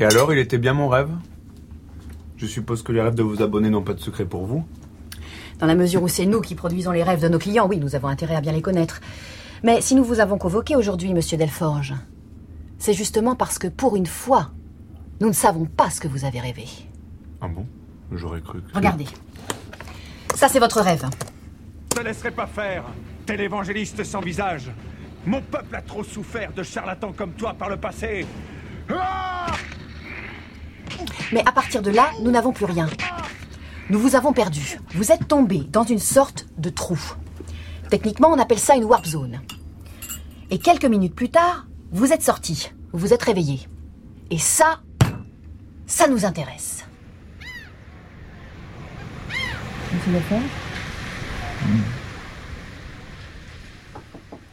Et 0.00 0.04
alors, 0.04 0.32
il 0.32 0.38
était 0.38 0.58
bien 0.58 0.74
mon 0.74 0.88
rêve? 0.88 1.10
Je 2.36 2.46
suppose 2.46 2.82
que 2.82 2.92
les 2.92 3.00
rêves 3.00 3.14
de 3.14 3.22
vos 3.22 3.42
abonnés 3.42 3.70
n'ont 3.70 3.82
pas 3.82 3.94
de 3.94 4.00
secret 4.00 4.24
pour 4.24 4.44
vous 4.44 4.64
Dans 5.60 5.66
la 5.66 5.76
mesure 5.76 6.02
où 6.02 6.08
c'est 6.08 6.26
nous 6.26 6.40
qui 6.40 6.56
produisons 6.56 6.90
les 6.90 7.04
rêves 7.04 7.22
de 7.22 7.28
nos 7.28 7.38
clients, 7.38 7.68
oui, 7.68 7.78
nous 7.78 7.94
avons 7.94 8.08
intérêt 8.08 8.34
à 8.34 8.40
bien 8.40 8.52
les 8.52 8.62
connaître. 8.62 9.00
Mais 9.62 9.80
si 9.80 9.94
nous 9.94 10.04
vous 10.04 10.18
avons 10.18 10.36
convoqué 10.36 10.74
aujourd'hui, 10.74 11.14
monsieur 11.14 11.38
Delforge, 11.38 11.94
c'est 12.78 12.92
justement 12.92 13.36
parce 13.36 13.58
que 13.58 13.68
pour 13.68 13.94
une 13.94 14.06
fois, 14.06 14.50
nous 15.20 15.28
ne 15.28 15.32
savons 15.32 15.64
pas 15.64 15.90
ce 15.90 16.00
que 16.00 16.08
vous 16.08 16.24
avez 16.24 16.40
rêvé. 16.40 16.66
Ah 17.40 17.46
bon? 17.48 17.66
J'aurais 18.12 18.40
cru 18.40 18.60
que... 18.62 18.74
Regardez. 18.74 19.06
Ça, 20.34 20.48
c'est 20.48 20.58
votre 20.58 20.80
rêve. 20.80 21.06
Je 21.92 22.00
te 22.00 22.04
laisserai 22.04 22.32
pas 22.32 22.46
faire 22.46 22.84
Tel 23.24 23.40
évangéliste 23.40 24.02
sans 24.02 24.20
visage 24.20 24.70
Mon 25.24 25.40
peuple 25.40 25.76
a 25.76 25.80
trop 25.80 26.02
souffert 26.02 26.52
de 26.52 26.64
charlatans 26.64 27.12
comme 27.12 27.32
toi 27.32 27.54
par 27.54 27.70
le 27.70 27.76
passé 27.76 28.26
Ah 28.90 29.46
Mais 31.34 31.42
à 31.48 31.50
partir 31.50 31.82
de 31.82 31.90
là, 31.90 32.12
nous 32.22 32.30
n'avons 32.30 32.52
plus 32.52 32.64
rien. 32.64 32.88
Nous 33.90 33.98
vous 33.98 34.14
avons 34.14 34.32
perdu. 34.32 34.78
Vous 34.94 35.10
êtes 35.10 35.26
tombé 35.26 35.64
dans 35.68 35.82
une 35.82 35.98
sorte 35.98 36.46
de 36.58 36.70
trou. 36.70 36.96
Techniquement, 37.90 38.28
on 38.28 38.38
appelle 38.38 38.60
ça 38.60 38.76
une 38.76 38.84
warp 38.84 39.04
zone. 39.04 39.40
Et 40.52 40.60
quelques 40.60 40.84
minutes 40.84 41.16
plus 41.16 41.30
tard, 41.30 41.66
vous 41.90 42.12
êtes 42.12 42.22
sorti. 42.22 42.70
Vous 42.92 43.00
vous 43.00 43.12
êtes 43.12 43.24
réveillé. 43.24 43.66
Et 44.30 44.38
ça, 44.38 44.78
ça 45.88 46.06
nous 46.06 46.24
intéresse. 46.24 46.84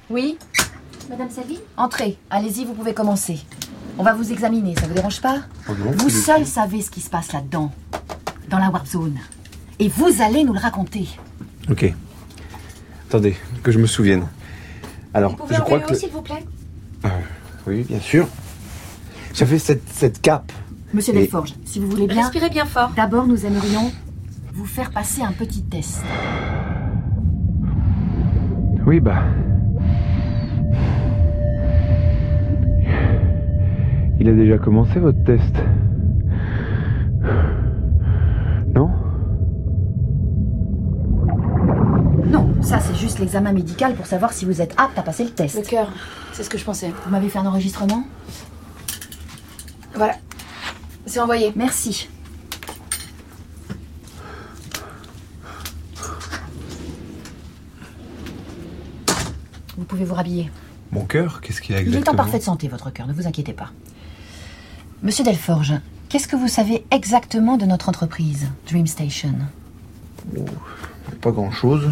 Oui? 0.10 0.40
Madame 1.12 1.30
Salvi 1.30 1.60
Entrez, 1.78 2.18
allez-y, 2.32 2.66
vous 2.66 2.74
pouvez 2.74 2.96
commencer. 2.96 3.40
On 3.98 4.04
va 4.04 4.14
vous 4.14 4.32
examiner, 4.32 4.74
ça 4.76 4.88
vous 4.88 4.94
dérange 4.94 5.22
pas 5.22 5.38
Oh 5.70 5.74
non, 5.78 5.92
Vous 5.98 6.10
seul 6.10 6.46
savez 6.46 6.82
ce 6.82 6.90
qui 6.90 7.02
se 7.02 7.10
passe 7.10 7.34
là-dedans, 7.34 7.72
dans 8.50 8.58
la 8.58 8.70
warp 8.70 8.88
zone. 8.88 9.18
Et 9.80 9.90
vous 9.90 10.22
allez 10.22 10.44
nous 10.44 10.54
le 10.54 10.60
raconter. 10.60 11.08
Ok. 11.70 11.94
Attendez, 13.10 13.36
que 13.64 13.72
je 13.72 13.80
me 13.80 13.86
souvienne. 13.88 14.26
Alors, 15.14 15.32
Vous 15.32 15.38
pouvez 15.38 15.56
je 15.56 15.62
crois 15.62 15.80
que. 15.80 15.94
s'il 15.96 16.10
vous 16.10 16.22
plaît 16.22 16.44
Euh, 17.06 17.10
oui, 17.68 17.84
bien 17.88 18.00
sûr. 18.00 18.28
J'avais 19.34 19.60
cette, 19.60 19.84
cette 19.92 20.22
cape. 20.22 20.52
Monsieur 20.94 21.14
Et- 21.16 21.22
Delforge, 21.22 21.54
si 21.66 21.80
vous 21.80 21.90
voulez 21.90 22.08
bien, 22.08 22.24
Respirez 22.24 22.50
bien 22.50 22.66
fort. 22.66 22.92
d'abord 22.96 23.28
nous 23.28 23.46
aimerions 23.46 23.92
vous 24.54 24.66
faire 24.66 24.92
passer 24.92 25.22
un 25.22 25.32
petit 25.32 25.64
test. 25.64 26.02
Oui, 28.86 29.00
bah. 29.00 29.24
Il 34.22 34.30
a 34.30 34.34
déjà 34.34 34.60
commencé 34.60 35.00
votre 35.00 35.24
test. 35.24 35.56
Non? 38.76 38.92
Non, 42.28 42.54
ça 42.62 42.80
c'est 42.80 42.94
juste 42.96 43.18
l'examen 43.18 43.52
médical 43.52 43.96
pour 43.96 44.06
savoir 44.06 44.32
si 44.32 44.46
vous 44.46 44.62
êtes 44.62 44.76
apte 44.80 44.96
à 45.00 45.02
passer 45.02 45.24
le 45.24 45.32
test. 45.32 45.56
Le 45.56 45.64
cœur, 45.68 45.92
c'est 46.34 46.44
ce 46.44 46.52
que 46.52 46.60
je 46.60 46.64
pensais. 46.64 46.92
Vous 47.04 47.10
m'avez 47.10 47.30
fait 47.30 47.40
un 47.40 47.48
enregistrement? 47.48 48.04
Voilà. 49.96 50.14
C'est 51.08 51.20
envoyé. 51.20 51.52
Merci. 51.56 52.08
Vous 59.78 59.84
pouvez 59.86 60.06
vous 60.06 60.16
rhabiller. 60.16 60.52
Mon 60.92 61.06
cœur 61.06 61.42
Qu'est-ce 61.42 61.62
qu'il 61.62 61.76
a 61.76 61.80
Il 61.82 61.86
est 61.86 61.88
en 61.88 61.92
exactement? 62.00 62.18
parfaite 62.18 62.44
santé, 62.44 62.68
votre 62.68 62.92
cœur, 62.92 63.08
ne 63.08 63.14
vous 63.14 63.28
inquiétez 63.28 63.54
pas. 63.54 63.72
Monsieur 65.04 65.24
Delforge, 65.24 65.74
qu'est-ce 66.10 66.28
que 66.28 66.36
vous 66.36 66.48
savez 66.48 66.86
exactement 66.92 67.58
de 67.58 67.66
notre 67.66 67.90
entreprise, 67.90 68.48
Dream 68.68 68.86
Station? 68.86 69.34
Pas 71.22 71.32
grand-chose. 71.32 71.90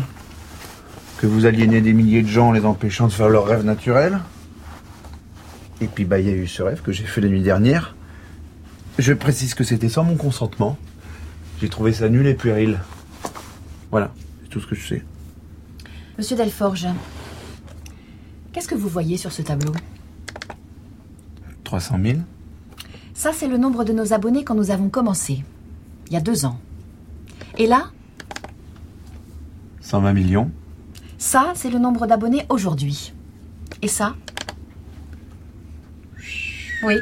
Que 1.18 1.28
vous 1.28 1.46
aliénez 1.46 1.82
des 1.82 1.94
milliers 1.94 2.22
de 2.22 2.28
gens 2.28 2.50
en 2.50 2.52
les 2.52 2.66
empêchant 2.66 3.08
de 3.08 3.12
faire 3.12 3.30
leurs 3.30 3.46
rêves 3.46 3.66
naturels. 3.66 4.20
Et 5.82 5.88
puis, 5.88 6.06
bah, 6.06 6.20
il 6.20 6.28
y 6.28 6.30
a 6.30 6.34
eu 6.34 6.48
ce 6.48 6.62
rêve 6.62 6.82
que 6.82 6.92
j'ai 6.92 7.06
fait 7.06 7.22
la 7.22 7.30
nuit 7.30 7.42
dernière. 7.42 7.96
Je 9.00 9.14
précise 9.14 9.54
que 9.54 9.64
c'était 9.64 9.90
sans 9.90 10.04
mon 10.04 10.16
consentement. 10.16 10.78
J'ai 11.60 11.70
trouvé 11.70 11.94
ça 11.94 12.10
nul 12.10 12.28
et 12.28 12.36
puéril. 12.36 12.80
Voilà, 13.92 14.14
c'est 14.44 14.50
tout 14.50 14.62
ce 14.62 14.68
que 14.68 14.76
je 14.76 14.88
sais. 14.88 15.04
Monsieur 16.18 16.36
Delforge, 16.36 16.88
Qu'est-ce 18.52 18.68
que 18.68 18.76
vous 18.76 18.90
voyez 18.90 19.18
sur 19.18 19.32
ce 19.32 19.42
tableau? 19.42 19.72
300 21.64 22.00
000 22.04 22.18
Ça, 23.20 23.34
c'est 23.34 23.50
le 23.50 23.58
nombre 23.58 23.84
de 23.84 23.92
nos 23.92 24.14
abonnés 24.14 24.46
quand 24.46 24.56
nous 24.56 24.72
avons 24.72 24.88
commencé, 24.88 25.44
il 26.08 26.14
y 26.14 26.16
a 26.16 26.22
deux 26.22 26.46
ans. 26.46 26.58
Et 27.58 27.68
là, 27.68 27.92
120 29.82 30.14
millions 30.14 30.50
ça, 31.18 31.52
c'est 31.54 31.70
le 31.70 31.80
nombre 31.80 32.08
d'abonnés 32.08 32.46
aujourd'hui. 32.48 33.12
Et 33.82 33.90
ça 33.90 34.16
Oui. 36.82 36.96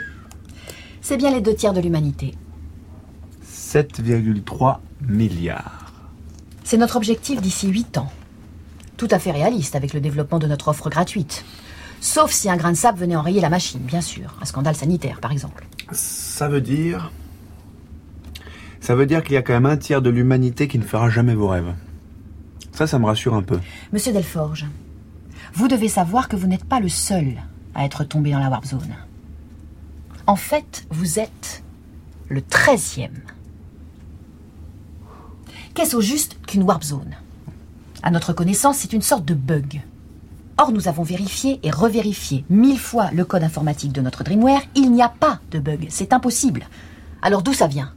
C'est 1.01 1.17
bien 1.17 1.29
les 1.29 1.39
deux 1.39 1.53
tiers 1.53 1.73
de 1.73 1.81
l'humanité. 1.81 2.33
7,3 3.45 4.79
milliards. 5.07 5.93
C'est 6.63 6.77
notre 6.77 6.95
objectif 6.95 7.41
d'ici 7.41 7.67
8 7.67 7.99
ans. 7.99 8.11
Tout 8.97 9.07
à 9.11 9.19
fait 9.19 9.29
réaliste 9.29 9.75
avec 9.75 9.93
le 9.93 10.01
développement 10.01 10.39
de 10.39 10.47
notre 10.47 10.69
offre 10.69 10.89
gratuite. 10.89 11.45
Sauf 12.01 12.31
si 12.31 12.49
un 12.49 12.57
grain 12.57 12.71
de 12.71 12.77
sable 12.77 12.97
venait 12.97 13.15
enrayer 13.15 13.39
la 13.39 13.49
machine, 13.49 13.81
bien 13.81 14.01
sûr. 14.01 14.35
Un 14.41 14.45
scandale 14.45 14.75
sanitaire, 14.75 15.19
par 15.21 15.31
exemple. 15.31 15.67
Ça 15.91 16.47
veut 16.47 16.61
dire. 16.61 17.11
Ça 18.79 18.95
veut 18.95 19.05
dire 19.05 19.23
qu'il 19.23 19.33
y 19.33 19.37
a 19.37 19.41
quand 19.41 19.53
même 19.53 19.65
un 19.65 19.77
tiers 19.77 20.01
de 20.01 20.09
l'humanité 20.09 20.67
qui 20.67 20.79
ne 20.79 20.83
fera 20.83 21.09
jamais 21.09 21.35
vos 21.35 21.47
rêves. 21.47 21.73
Ça, 22.71 22.87
ça 22.87 22.99
me 22.99 23.05
rassure 23.05 23.33
un 23.33 23.41
peu. 23.41 23.59
Monsieur 23.91 24.13
Delforge, 24.13 24.65
vous 25.53 25.67
devez 25.67 25.87
savoir 25.87 26.27
que 26.29 26.35
vous 26.35 26.47
n'êtes 26.47 26.65
pas 26.65 26.79
le 26.79 26.89
seul 26.89 27.33
à 27.73 27.85
être 27.85 28.03
tombé 28.03 28.31
dans 28.31 28.39
la 28.39 28.49
Warp 28.49 28.65
Zone. 28.65 28.95
En 30.27 30.35
fait, 30.35 30.85
vous 30.89 31.19
êtes 31.19 31.63
le 32.29 32.41
treizième. 32.41 33.21
Qu'est-ce 35.73 35.95
au 35.95 36.01
juste 36.01 36.37
qu'une 36.45 36.63
Warp 36.63 36.83
Zone? 36.83 37.15
À 38.03 38.11
notre 38.11 38.33
connaissance, 38.33 38.77
c'est 38.77 38.93
une 38.93 39.01
sorte 39.01 39.25
de 39.25 39.33
bug. 39.33 39.81
Or, 40.59 40.71
nous 40.71 40.87
avons 40.87 41.03
vérifié 41.03 41.59
et 41.61 41.69
revérifié 41.69 42.43
mille 42.49 42.79
fois 42.79 43.11
le 43.11 43.25
code 43.25 43.43
informatique 43.43 43.91
de 43.91 44.01
notre 44.01 44.23
Dreamware. 44.23 44.61
Il 44.75 44.91
n'y 44.91 45.03
a 45.03 45.09
pas 45.09 45.39
de 45.51 45.59
bug. 45.59 45.85
C'est 45.89 46.13
impossible. 46.13 46.67
Alors 47.21 47.43
d'où 47.43 47.53
ça 47.53 47.67
vient? 47.67 47.93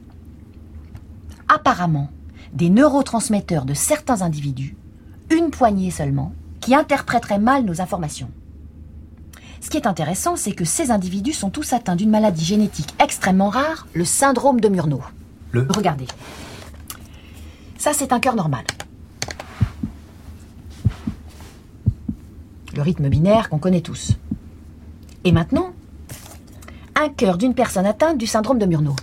Apparemment, 1.47 2.09
des 2.53 2.69
neurotransmetteurs 2.69 3.65
de 3.65 3.73
certains 3.73 4.21
individus, 4.21 4.75
une 5.31 5.49
poignée 5.49 5.91
seulement, 5.91 6.33
qui 6.59 6.75
interpréteraient 6.75 7.39
mal 7.39 7.65
nos 7.65 7.81
informations. 7.81 8.29
Ce 9.59 9.69
qui 9.69 9.77
est 9.77 9.87
intéressant, 9.87 10.35
c'est 10.35 10.53
que 10.53 10.65
ces 10.65 10.91
individus 10.91 11.33
sont 11.33 11.49
tous 11.49 11.73
atteints 11.73 11.95
d'une 11.95 12.09
maladie 12.09 12.45
génétique 12.45 12.93
extrêmement 12.99 13.49
rare, 13.49 13.87
le 13.93 14.05
syndrome 14.05 14.59
de 14.59 14.69
Murnau. 14.69 15.01
Le 15.51 15.67
Regardez. 15.69 16.07
Ça, 17.77 17.93
c'est 17.93 18.13
un 18.13 18.19
cœur 18.19 18.35
normal. 18.35 18.63
Le 22.81 22.85
rythme 22.85 23.09
binaire 23.09 23.47
qu'on 23.47 23.59
connaît 23.59 23.81
tous. 23.81 24.17
Et 25.23 25.31
maintenant, 25.31 25.71
un 26.95 27.09
cœur 27.09 27.37
d'une 27.37 27.53
personne 27.53 27.85
atteinte 27.85 28.17
du 28.17 28.25
syndrome 28.25 28.57
de 28.57 28.65
Murnau. 28.65 28.95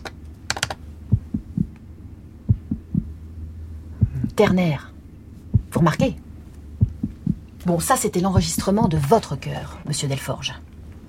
ternaire. 4.35 4.92
Vous 5.70 5.78
remarquez? 5.78 6.16
Bon, 7.66 7.78
ça 7.78 7.94
c'était 7.94 8.18
l'enregistrement 8.18 8.88
de 8.88 8.97
votre 8.97 9.37
cœur, 9.37 9.78
monsieur 9.87 10.08
Delforge. 10.08 10.54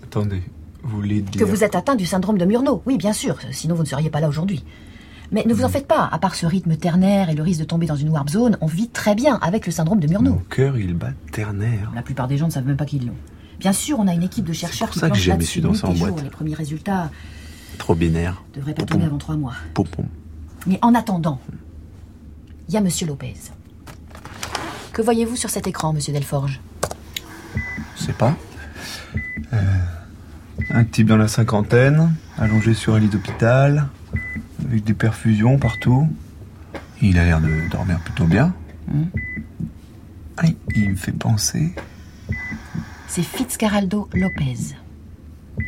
Attendez, 0.04 0.44
vous 0.84 0.98
voulez 0.98 1.22
dire. 1.22 1.42
Que 1.42 1.46
vous 1.50 1.64
êtes 1.64 1.74
atteint 1.74 1.96
du 1.96 2.06
syndrome 2.06 2.38
de 2.38 2.46
Murnau. 2.46 2.84
Oui, 2.86 2.98
bien 2.98 3.14
sûr, 3.14 3.40
sinon 3.52 3.74
vous 3.74 3.82
ne 3.82 3.88
seriez 3.88 4.12
pas 4.12 4.20
là 4.20 4.30
aujourd'hui. 4.30 4.64
Mais 5.32 5.44
ne 5.46 5.54
vous 5.54 5.64
en 5.64 5.70
faites 5.70 5.88
pas, 5.88 6.10
à 6.12 6.18
part 6.18 6.34
ce 6.34 6.46
rythme 6.46 6.76
ternaire 6.76 7.30
et 7.30 7.36
le 7.36 7.44
risque 7.44 7.60
de 7.60 7.66
tomber 7.66 7.86
dans 7.86 7.96
une 7.96 8.10
warp 8.10 8.30
zone, 8.30 8.58
on 8.62 8.66
vit 8.66 8.90
très 8.90 9.14
bien 9.14 9.38
avec 9.42 9.66
le 9.68 9.72
syndrome 9.72 10.00
de 10.00 10.08
Murnau. 10.08 10.32
Mon 10.32 10.44
cœur, 10.50 10.78
il 10.78 10.96
bat 10.96 11.12
ternaire. 11.32 11.92
La 11.94 12.02
plupart 12.02 12.28
des 12.28 12.38
gens 12.38 12.48
ne 12.48 12.52
savent 12.52 12.66
même 12.66 12.78
pas 12.78 12.86
qu'ils 12.86 13.06
l'ont. 13.06 13.16
Bien 13.60 13.74
sûr, 13.74 14.00
on 14.00 14.08
a 14.08 14.14
une 14.14 14.24
équipe 14.24 14.46
de 14.46 14.54
chercheurs 14.54 14.90
qui 14.90 15.00
jamais 15.00 15.14
là-dessus 15.28 15.62
nuit 15.62 15.70
et 15.70 15.96
jour. 15.96 16.18
Les 16.24 16.30
premiers 16.30 16.56
résultats 16.56 17.12
Trop 17.78 17.94
binaire. 17.94 18.42
devraient 18.56 18.74
pas 18.74 18.84
tomber 18.86 19.06
avant 19.06 19.18
trois 19.18 19.36
mois. 19.36 19.54
Poupon. 19.74 20.06
Mais 20.66 20.80
en 20.82 20.96
attendant, 20.96 21.40
il 22.68 22.74
y 22.74 22.78
a 22.78 22.82
Monsieur 22.82 23.06
Lopez. 23.06 23.36
Que 24.94 25.02
voyez-vous 25.02 25.36
sur 25.36 25.50
cet 25.50 25.68
écran, 25.68 25.94
Monsieur 25.94 26.12
Delforge? 26.14 26.60
Je 27.98 28.04
sais 28.04 28.14
pas. 28.14 28.36
Euh, 29.54 29.58
un 30.72 30.84
type 30.84 31.08
dans 31.08 31.18
la 31.18 31.28
cinquantaine, 31.28 32.16
allongé 32.38 32.74
sur 32.74 32.96
un 32.96 33.00
lit 33.00 33.08
d'hôpital, 33.08 33.88
avec 34.70 34.84
des 34.84 34.94
perfusions 34.94 35.58
partout. 35.58 36.08
Il 37.02 37.18
a 37.18 37.26
l'air 37.26 37.42
de 37.42 37.70
dormir 37.72 38.00
plutôt 38.00 38.26
bien. 38.26 38.54
Hmm. 38.92 39.04
Il- 40.44 40.56
il 40.76 40.90
me 40.92 40.96
fait 40.96 41.12
penser. 41.12 41.74
C'est 43.08 43.24
Fitzcarraldo 43.24 44.08
Lopez, 44.14 44.76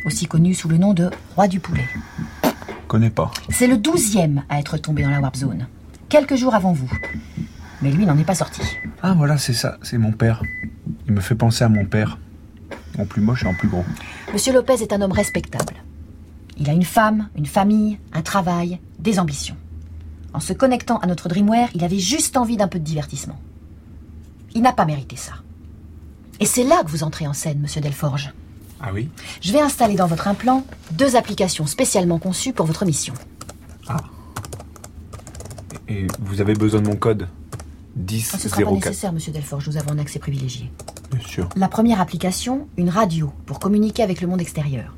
aussi 0.06 0.28
connu 0.28 0.54
sous 0.54 0.70
le 0.70 0.78
nom 0.78 0.94
de 0.94 1.10
Roi 1.36 1.48
du 1.48 1.60
Poulet. 1.60 1.88
Connais 2.88 3.10
pas. 3.10 3.32
C'est 3.50 3.68
le 3.68 3.78
douzième 3.78 4.44
à 4.50 4.60
être 4.60 4.78
tombé 4.78 5.04
dans 5.04 5.10
la 5.10 5.20
Warp 5.20 5.36
Zone, 5.36 5.68
quelques 6.10 6.36
jours 6.36 6.54
avant 6.56 6.74
vous. 6.74 6.90
Mais 7.82 7.90
lui 7.92 8.06
n'en 8.06 8.18
est 8.18 8.24
pas 8.24 8.36
sorti. 8.36 8.62
Ah 9.02 9.14
voilà, 9.18 9.38
c'est 9.38 9.54
ça, 9.54 9.78
c'est 9.82 9.98
mon 9.98 10.12
père. 10.12 10.44
Il 11.08 11.14
me 11.14 11.22
fait 11.22 11.36
penser 11.36 11.64
à 11.64 11.70
mon 11.70 11.86
père. 11.86 12.20
En 13.00 13.06
plus 13.06 13.22
moche 13.22 13.44
et 13.44 13.48
en 13.48 13.54
plus 13.56 13.70
gros. 13.70 13.86
Monsieur 14.34 14.54
Lopez 14.54 14.82
est 14.82 14.94
un 14.94 15.02
homme 15.02 15.14
respectable. 15.14 15.74
Il 16.58 16.70
a 16.70 16.74
une 16.74 16.84
femme, 16.86 17.30
une 17.36 17.46
famille, 17.46 17.98
un 18.14 18.22
travail, 18.22 18.80
des 19.00 19.20
ambitions. 19.20 19.56
En 20.34 20.40
se 20.40 20.54
connectant 20.54 20.98
à 21.00 21.08
notre 21.08 21.28
Dreamware, 21.28 21.70
il 21.76 21.84
avait 21.84 22.00
juste 22.00 22.38
envie 22.38 22.58
d'un 22.58 22.68
peu 22.68 22.80
de 22.80 22.84
divertissement. 22.86 23.40
Il 24.54 24.62
n'a 24.62 24.74
pas 24.74 24.86
mérité 24.86 25.16
ça. 25.16 25.34
Et 26.40 26.46
c'est 26.46 26.64
là 26.64 26.84
que 26.84 26.90
vous 26.90 27.04
entrez 27.04 27.28
en 27.28 27.34
scène, 27.34 27.60
monsieur 27.60 27.82
Delforge. 27.82 28.34
Ah 28.80 28.90
oui? 28.94 29.10
Je 29.42 29.52
vais 29.54 29.62
installer 29.62 29.96
dans 29.96 30.08
votre 30.08 30.28
implant 30.28 30.66
deux 30.92 31.16
applications 31.16 31.68
spécialement 31.68 32.18
conçues 32.20 32.54
pour 32.54 32.66
votre 32.66 32.86
mission. 32.86 33.14
Et 35.88 36.08
vous 36.20 36.42
avez 36.42 36.54
besoin 36.54 36.82
de 36.82 36.88
mon 36.88 36.96
code 36.96 37.28
Ah, 37.28 38.02
ce 38.08 38.38
ne 38.38 38.42
sera 38.42 38.62
pas 38.62 38.72
1004. 38.72 38.74
nécessaire, 38.86 39.14
monsieur 39.14 39.32
Delforge, 39.32 39.68
nous 39.68 39.78
avons 39.78 39.92
un 39.92 40.00
accès 40.00 40.20
privilégié. 40.20 40.72
Bien 41.12 41.28
sûr. 41.28 41.50
La 41.56 41.68
première 41.68 42.00
application, 42.00 42.68
une 42.78 42.90
radio 42.90 43.32
pour 43.46 43.60
communiquer 43.60 44.02
avec 44.04 44.22
le 44.22 44.28
monde 44.28 44.42
extérieur. 44.42 44.96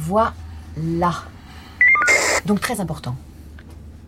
Voilà. 0.00 1.12
Donc 2.46 2.60
très 2.60 2.80
important. 2.80 3.16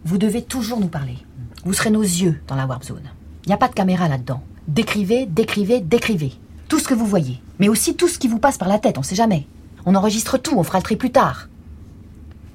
Vous 0.04 0.16
devez 0.16 0.42
toujours 0.42 0.80
nous 0.80 0.88
parler. 0.88 1.18
Vous 1.64 1.74
serez 1.74 1.90
nos 1.90 2.02
yeux 2.02 2.40
dans 2.46 2.56
la 2.56 2.66
Warp 2.66 2.82
Zone. 2.82 3.10
Il 3.44 3.48
n'y 3.48 3.54
a 3.54 3.58
pas 3.58 3.68
de 3.68 3.74
caméra 3.74 4.08
là-dedans. 4.08 4.42
Décrivez, 4.68 5.26
décrivez, 5.26 5.80
décrivez. 5.80 6.32
Tout 6.68 6.78
ce 6.78 6.88
que 6.88 6.94
vous 6.94 7.06
voyez. 7.06 7.42
Mais 7.58 7.68
aussi 7.68 7.94
tout 7.94 8.08
ce 8.08 8.18
qui 8.18 8.26
vous 8.26 8.38
passe 8.38 8.56
par 8.56 8.68
la 8.68 8.78
tête, 8.78 8.96
on 8.96 9.02
sait 9.02 9.14
jamais. 9.14 9.46
On 9.84 9.94
enregistre 9.94 10.38
tout, 10.38 10.56
on 10.56 10.62
fera 10.62 10.78
le 10.78 10.84
tri 10.84 10.96
plus 10.96 11.12
tard. 11.12 11.48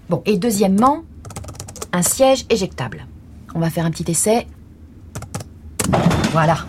Bon, 0.10 0.24
et 0.26 0.38
deuxièmement, 0.38 1.04
un 1.94 2.02
siège 2.02 2.46
éjectable. 2.50 3.06
On 3.54 3.60
va 3.60 3.70
faire 3.70 3.86
un 3.86 3.92
petit 3.92 4.10
essai. 4.10 4.48
Voilà. 6.32 6.66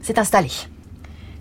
C'est 0.00 0.18
installé. 0.18 0.50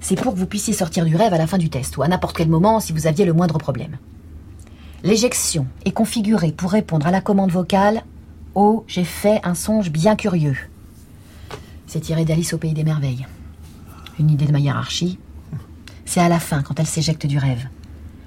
C'est 0.02 0.22
pour 0.22 0.34
que 0.34 0.40
vous 0.40 0.46
puissiez 0.46 0.74
sortir 0.74 1.06
du 1.06 1.16
rêve 1.16 1.34
à 1.34 1.38
la 1.38 1.48
fin 1.48 1.58
du 1.58 1.70
test 1.70 1.96
ou 1.96 2.04
à 2.04 2.08
n'importe 2.10 2.36
quel 2.36 2.50
moment 2.50 2.82
si 2.82 2.92
vous 2.92 3.08
aviez 3.08 3.24
le 3.24 3.34
moindre 3.34 3.58
problème. 3.58 3.98
L'éjection 5.08 5.68
est 5.86 5.94
configurée 5.94 6.52
pour 6.52 6.70
répondre 6.70 7.08
à 7.08 7.12
la 7.12 7.22
commande 7.22 7.50
vocale 7.50 8.04
Oh, 8.56 8.84
j'ai 8.90 9.06
fait 9.06 9.40
un 9.46 9.56
songe 9.56 9.90
bien 9.90 10.18
curieux. 10.18 10.58
C'est 11.86 12.02
tiré 12.02 12.26
d'Alice 12.26 12.52
au 12.52 12.58
pays 12.58 12.74
des 12.74 12.84
merveilles. 12.84 13.26
Une 14.20 14.30
idée 14.30 14.44
de 14.44 14.52
ma 14.52 14.60
hiérarchie. 14.60 15.18
C'est 16.04 16.20
à 16.20 16.28
la 16.28 16.42
fin, 16.42 16.62
quand 16.62 16.78
elle 16.82 16.88
s'éjecte 16.88 17.26
du 17.26 17.38
rêve. 17.38 17.70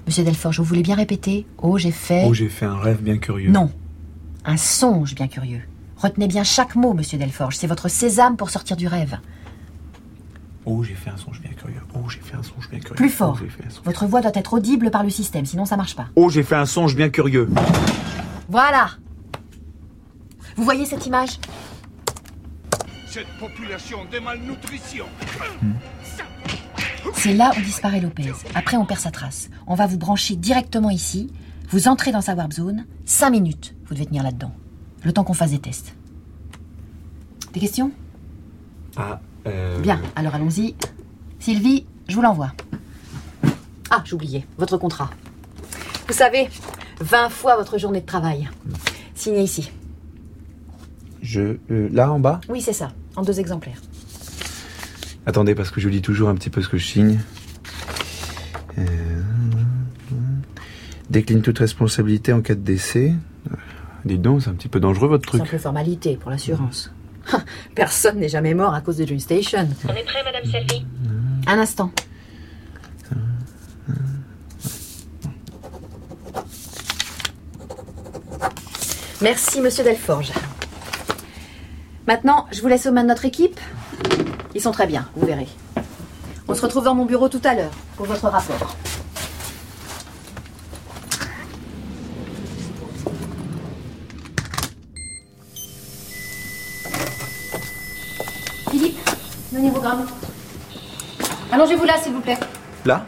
Monsieur 0.07 0.23
Delforge, 0.23 0.57
vous 0.57 0.65
voulez 0.65 0.81
bien 0.81 0.95
répéter 0.95 1.45
Oh, 1.61 1.77
j'ai 1.77 1.91
fait. 1.91 2.25
Oh, 2.27 2.33
j'ai 2.33 2.49
fait 2.49 2.65
un 2.65 2.79
rêve 2.79 3.03
bien 3.03 3.19
curieux. 3.19 3.51
Non. 3.51 3.69
Un 4.43 4.57
songe 4.57 5.13
bien 5.13 5.27
curieux. 5.27 5.61
Retenez 5.97 6.27
bien 6.27 6.43
chaque 6.43 6.73
mot, 6.73 6.95
monsieur 6.95 7.19
Delforge. 7.19 7.57
C'est 7.57 7.67
votre 7.67 7.89
sésame 7.89 8.37
pour 8.37 8.49
sortir 8.49 8.75
du 8.75 8.87
rêve. 8.87 9.19
Oh, 10.65 10.83
j'ai 10.83 10.93
fait 10.93 11.09
un 11.09 11.17
songe 11.17 11.41
bien 11.41 11.51
curieux. 11.53 11.81
Oh, 11.95 12.07
j'ai 12.09 12.19
fait 12.19 12.35
un 12.35 12.43
songe 12.43 12.69
bien 12.69 12.79
curieux. 12.79 12.95
Plus 12.95 13.09
fort. 13.09 13.35
Oh, 13.35 13.39
j'ai 13.43 13.49
fait 13.49 13.65
un 13.65 13.69
songe- 13.69 13.83
Votre 13.85 14.05
voix 14.05 14.21
doit 14.21 14.31
être 14.35 14.53
audible 14.53 14.91
par 14.91 15.03
le 15.03 15.09
système, 15.09 15.45
sinon 15.45 15.65
ça 15.65 15.75
marche 15.77 15.95
pas. 15.95 16.07
Oh, 16.15 16.29
j'ai 16.29 16.43
fait 16.43 16.55
un 16.55 16.65
songe 16.67 16.95
bien 16.95 17.09
curieux. 17.09 17.49
Voilà. 18.47 18.91
Vous 20.55 20.63
voyez 20.63 20.85
cette 20.85 21.05
image? 21.07 21.39
Cette 23.07 23.27
population 23.39 23.99
de 24.11 24.19
malnutrition. 24.19 25.05
C'est 27.13 27.33
là 27.33 27.51
où 27.57 27.61
disparaît 27.61 27.99
Lopez. 27.99 28.31
Après, 28.55 28.77
on 28.77 28.85
perd 28.85 28.99
sa 28.99 29.11
trace. 29.11 29.49
On 29.67 29.75
va 29.75 29.87
vous 29.87 29.97
brancher 29.97 30.35
directement 30.35 30.89
ici. 30.89 31.31
Vous 31.69 31.87
entrez 31.87 32.11
dans 32.11 32.21
sa 32.21 32.35
warp 32.35 32.51
zone. 32.53 32.85
Cinq 33.05 33.31
minutes, 33.31 33.75
vous 33.87 33.95
devez 33.95 34.05
tenir 34.05 34.23
là-dedans. 34.23 34.53
Le 35.03 35.11
temps 35.13 35.23
qu'on 35.23 35.33
fasse 35.33 35.51
des 35.51 35.59
tests. 35.59 35.95
Des 37.53 37.59
questions? 37.59 37.91
Ah, 38.97 39.19
euh... 39.47 39.79
Bien, 39.79 39.99
alors 40.15 40.35
allons-y. 40.35 40.75
Sylvie, 41.39 41.85
je 42.07 42.15
vous 42.15 42.21
l'envoie. 42.21 42.51
Ah, 43.89 44.03
j'oubliais, 44.05 44.45
votre 44.57 44.77
contrat. 44.77 45.09
Vous 46.07 46.13
savez, 46.13 46.49
20 47.01 47.29
fois 47.29 47.55
votre 47.57 47.77
journée 47.77 48.01
de 48.01 48.05
travail. 48.05 48.49
Signé 49.15 49.41
ici. 49.41 49.71
Je... 51.21 51.57
euh, 51.69 51.89
là, 51.91 52.11
en 52.11 52.19
bas? 52.19 52.41
Oui, 52.49 52.61
c'est 52.61 52.73
ça, 52.73 52.91
en 53.15 53.21
deux 53.21 53.39
exemplaires. 53.39 53.81
Attendez, 55.25 55.55
parce 55.55 55.69
que 55.71 55.79
je 55.79 55.89
lis 55.89 56.01
toujours 56.01 56.29
un 56.29 56.35
petit 56.35 56.49
peu 56.49 56.61
ce 56.61 56.69
que 56.69 56.77
je 56.77 56.85
signe. 56.85 57.19
Euh, 58.77 58.83
Décline 61.09 61.41
toute 61.41 61.59
responsabilité 61.59 62.31
en 62.33 62.41
cas 62.41 62.55
de 62.55 62.61
décès. 62.61 63.13
Dites 64.05 64.21
donc, 64.21 64.41
c'est 64.41 64.49
un 64.49 64.53
petit 64.53 64.69
peu 64.69 64.79
dangereux 64.79 65.09
votre 65.09 65.27
truc. 65.27 65.41
Simple 65.41 65.59
formalité 65.59 66.15
pour 66.15 66.31
l'assurance. 66.31 66.91
Personne 67.75 68.19
n'est 68.19 68.29
jamais 68.29 68.53
mort 68.53 68.73
à 68.73 68.81
cause 68.81 68.97
de 68.97 69.05
Dream 69.05 69.19
Station. 69.19 69.67
On 69.87 69.93
est 69.93 70.03
prêt, 70.03 70.23
Madame 70.23 70.43
Selby 70.45 70.85
Un 71.47 71.59
instant. 71.59 71.91
Merci, 79.21 79.61
monsieur 79.61 79.83
Delforge. 79.83 80.31
Maintenant, 82.07 82.47
je 82.51 82.61
vous 82.61 82.67
laisse 82.67 82.87
aux 82.87 82.91
mains 82.91 83.03
de 83.03 83.09
notre 83.09 83.25
équipe. 83.25 83.59
Ils 84.55 84.61
sont 84.61 84.71
très 84.71 84.87
bien, 84.87 85.07
vous 85.15 85.27
verrez. 85.27 85.47
On 86.47 86.55
se 86.55 86.61
retrouve 86.61 86.83
dans 86.83 86.95
mon 86.95 87.05
bureau 87.05 87.29
tout 87.29 87.41
à 87.43 87.53
l'heure 87.53 87.71
pour 87.95 88.07
votre 88.07 88.27
rapport. 88.27 88.75
Philippe, 98.71 98.97
Allongez-vous 101.51 101.85
là, 101.85 101.93
s'il 102.01 102.13
vous 102.13 102.21
plaît. 102.21 102.37
Là 102.85 103.05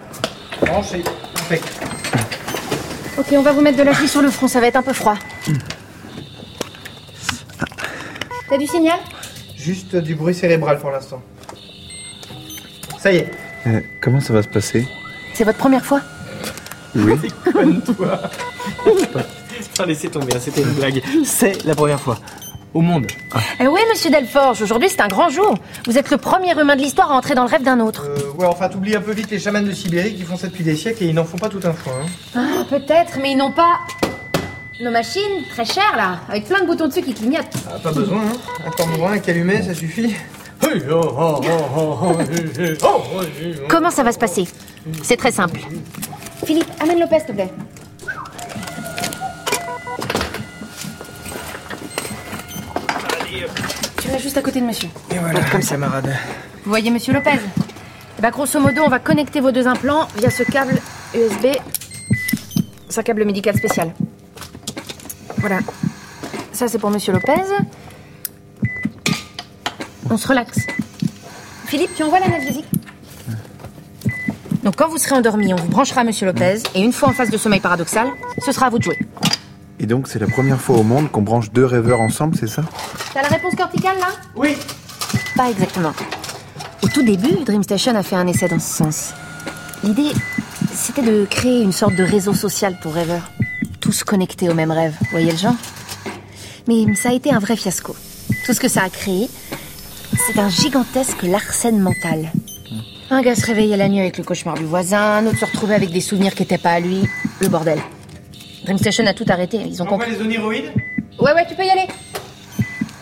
Branché. 0.61 1.03
Impec. 1.45 1.61
Ok, 3.17 3.27
on 3.33 3.41
va 3.41 3.51
vous 3.51 3.61
mettre 3.61 3.77
de 3.77 3.83
la 3.83 3.91
pluie 3.91 4.07
sur 4.07 4.21
le 4.21 4.29
front, 4.31 4.47
ça 4.47 4.59
va 4.59 4.67
être 4.67 4.75
un 4.75 4.81
peu 4.81 4.93
froid. 4.93 5.15
T'as 8.49 8.57
du 8.57 8.67
signal? 8.67 8.99
Juste 9.55 9.95
du 9.95 10.15
bruit 10.15 10.35
cérébral 10.35 10.77
pour 10.79 10.91
l'instant. 10.91 11.21
Ça 12.99 13.11
y 13.11 13.17
est. 13.17 13.31
Euh, 13.67 13.79
Comment 14.01 14.19
ça 14.19 14.33
va 14.33 14.43
se 14.43 14.47
passer? 14.47 14.87
C'est 15.33 15.43
votre 15.43 15.57
première 15.57 15.85
fois? 15.85 16.01
Oui. 16.95 17.13
Conne-toi. 17.53 18.19
Putain, 19.57 19.85
laissez 19.85 20.09
tomber, 20.09 20.35
hein, 20.35 20.39
c'était 20.41 20.61
une 20.61 20.73
blague. 20.73 21.01
C'est 21.25 21.63
la 21.65 21.75
première 21.75 21.99
fois. 21.99 22.19
Au 22.73 22.81
monde. 22.81 23.05
Eh 23.59 23.67
oui, 23.67 23.79
monsieur 23.91 24.09
Delforge, 24.09 24.61
aujourd'hui 24.63 24.89
c'est 24.89 25.01
un 25.01 25.07
grand 25.07 25.29
jour. 25.29 25.55
Vous 25.85 25.97
êtes 25.97 26.09
le 26.09 26.17
premier 26.17 26.59
humain 26.59 26.75
de 26.75 26.81
l'histoire 26.81 27.11
à 27.11 27.15
entrer 27.15 27.35
dans 27.35 27.43
le 27.43 27.49
rêve 27.49 27.61
d'un 27.61 27.79
autre. 27.79 28.07
Euh, 28.07 28.31
ouais, 28.39 28.47
enfin, 28.47 28.67
t'oublies 28.67 28.95
un 28.95 29.01
peu 29.01 29.11
vite 29.11 29.29
les 29.29 29.37
chamans 29.39 29.61
de 29.61 29.71
Sibérie 29.71 30.15
qui 30.15 30.23
font 30.23 30.37
ça 30.37 30.47
depuis 30.47 30.63
des 30.63 30.75
siècles 30.75 31.03
et 31.03 31.07
ils 31.07 31.13
n'en 31.13 31.23
font 31.23 31.37
pas 31.37 31.49
tout 31.49 31.59
un 31.63 31.73
foin. 31.73 31.93
Hein. 32.01 32.07
Ah, 32.35 32.63
peut-être, 32.67 33.19
mais 33.21 33.31
ils 33.31 33.37
n'ont 33.37 33.51
pas. 33.51 33.77
Nos 34.81 34.89
machines, 34.89 35.43
très 35.51 35.65
chères 35.65 35.95
là, 35.95 36.21
avec 36.27 36.47
plein 36.47 36.61
de 36.61 36.65
boutons 36.65 36.87
dessus 36.87 37.03
qui 37.03 37.13
clignotent. 37.13 37.45
Ah, 37.69 37.77
pas 37.77 37.91
besoin, 37.91 38.21
hein. 38.21 38.65
Un 38.65 38.71
tambourin, 38.71 39.13
un 39.13 39.19
calumet, 39.19 39.61
ça 39.61 39.75
suffit. 39.75 40.15
Comment 43.69 43.91
ça 43.91 44.01
va 44.01 44.11
se 44.11 44.17
passer 44.17 44.47
C'est 45.03 45.17
très 45.17 45.31
simple. 45.31 45.59
Philippe, 46.43 46.69
amène 46.81 46.99
Lopez, 46.99 47.19
s'il 47.19 47.27
te 47.27 47.31
plaît. 47.33 47.49
Juste 54.19 54.37
à 54.37 54.41
côté 54.41 54.61
de 54.61 54.65
monsieur. 54.65 54.89
Et 55.11 55.17
voilà, 55.17 55.39
camarade. 55.41 56.07
Vous 56.63 56.69
voyez 56.69 56.91
monsieur 56.91 57.13
Lopez 57.13 57.39
Eh 58.17 58.21
ben, 58.21 58.29
grosso 58.29 58.59
modo, 58.59 58.81
on 58.85 58.89
va 58.89 58.99
connecter 58.99 59.41
vos 59.41 59.51
deux 59.51 59.67
implants 59.67 60.07
via 60.17 60.29
ce 60.29 60.43
câble 60.43 60.79
USB. 61.13 61.47
C'est 62.89 62.99
un 62.99 63.03
câble 63.03 63.25
médical 63.25 63.55
spécial. 63.57 63.93
Voilà. 65.37 65.59
Ça, 66.53 66.67
c'est 66.67 66.79
pour 66.79 66.89
monsieur 66.89 67.11
Lopez. 67.11 67.41
On 70.09 70.17
se 70.17 70.27
relaxe. 70.27 70.59
Philippe, 71.65 71.95
tu 71.95 72.03
envoies 72.03 72.19
l'analgésique 72.19 72.67
Donc, 74.63 74.75
quand 74.77 74.87
vous 74.87 74.99
serez 74.99 75.15
endormi, 75.15 75.53
on 75.53 75.57
vous 75.57 75.67
branchera 75.67 76.03
monsieur 76.03 76.27
Lopez. 76.27 76.59
Et 76.75 76.81
une 76.81 76.93
fois 76.93 77.09
en 77.09 77.13
phase 77.13 77.29
de 77.29 77.37
sommeil 77.37 77.59
paradoxal, 77.59 78.07
ce 78.45 78.51
sera 78.51 78.67
à 78.67 78.69
vous 78.69 78.77
de 78.77 78.83
jouer. 78.83 78.99
Et 79.83 79.85
donc, 79.85 80.07
c'est 80.07 80.19
la 80.19 80.27
première 80.27 80.61
fois 80.61 80.77
au 80.77 80.83
monde 80.83 81.11
qu'on 81.11 81.23
branche 81.23 81.51
deux 81.51 81.65
rêveurs 81.65 81.99
ensemble, 81.99 82.37
c'est 82.39 82.47
ça 82.47 82.63
T'as 83.13 83.21
la 83.21 83.27
réponse 83.27 83.53
corticale 83.53 83.97
là? 83.99 84.07
Oui. 84.33 84.55
Pas 85.35 85.49
exactement. 85.49 85.91
Au 86.81 86.87
tout 86.87 87.03
début, 87.03 87.43
DreamStation 87.45 87.93
a 87.93 88.01
fait 88.01 88.15
un 88.15 88.25
essai 88.27 88.47
dans 88.47 88.59
ce 88.59 88.77
sens. 88.77 89.13
L'idée, 89.83 90.13
c'était 90.71 91.01
de 91.01 91.27
créer 91.29 91.61
une 91.61 91.73
sorte 91.73 91.97
de 91.97 92.03
réseau 92.03 92.33
social 92.33 92.77
pour 92.81 92.93
rêveurs. 92.93 93.29
Tous 93.81 94.05
connectés 94.05 94.47
au 94.47 94.53
même 94.53 94.71
rêve, 94.71 94.95
vous 95.01 95.07
voyez 95.11 95.31
le 95.33 95.37
genre? 95.37 95.55
Mais 96.69 96.95
ça 96.95 97.09
a 97.09 97.13
été 97.13 97.33
un 97.33 97.39
vrai 97.39 97.57
fiasco. 97.57 97.93
Tout 98.45 98.53
ce 98.53 98.61
que 98.61 98.69
ça 98.69 98.83
a 98.83 98.89
créé, 98.89 99.29
c'est 100.25 100.39
un 100.39 100.47
gigantesque 100.47 101.23
larcène 101.23 101.79
mental. 101.79 102.31
Un 103.09 103.21
gars 103.21 103.35
se 103.35 103.45
réveillait 103.45 103.75
la 103.75 103.89
nuit 103.89 103.99
avec 103.99 104.17
le 104.17 104.23
cauchemar 104.23 104.55
du 104.55 104.63
voisin, 104.63 105.17
un 105.17 105.27
autre 105.27 105.39
se 105.39 105.45
retrouvait 105.45 105.75
avec 105.75 105.91
des 105.91 105.99
souvenirs 105.99 106.35
qui 106.35 106.43
n'étaient 106.43 106.57
pas 106.57 106.71
à 106.71 106.79
lui. 106.79 107.01
Le 107.41 107.49
bordel. 107.49 107.79
DreamStation 108.63 109.05
a 109.07 109.13
tout 109.13 109.25
arrêté. 109.27 109.57
Ils 109.65 109.81
ont 109.81 109.85
compris. 109.85 110.11
les 110.11 110.21
oniroïdes 110.21 110.71
Ouais, 111.19 111.33
ouais, 111.33 111.45
tu 111.47 111.55
peux 111.55 111.65
y 111.65 111.69
aller. 111.69 111.87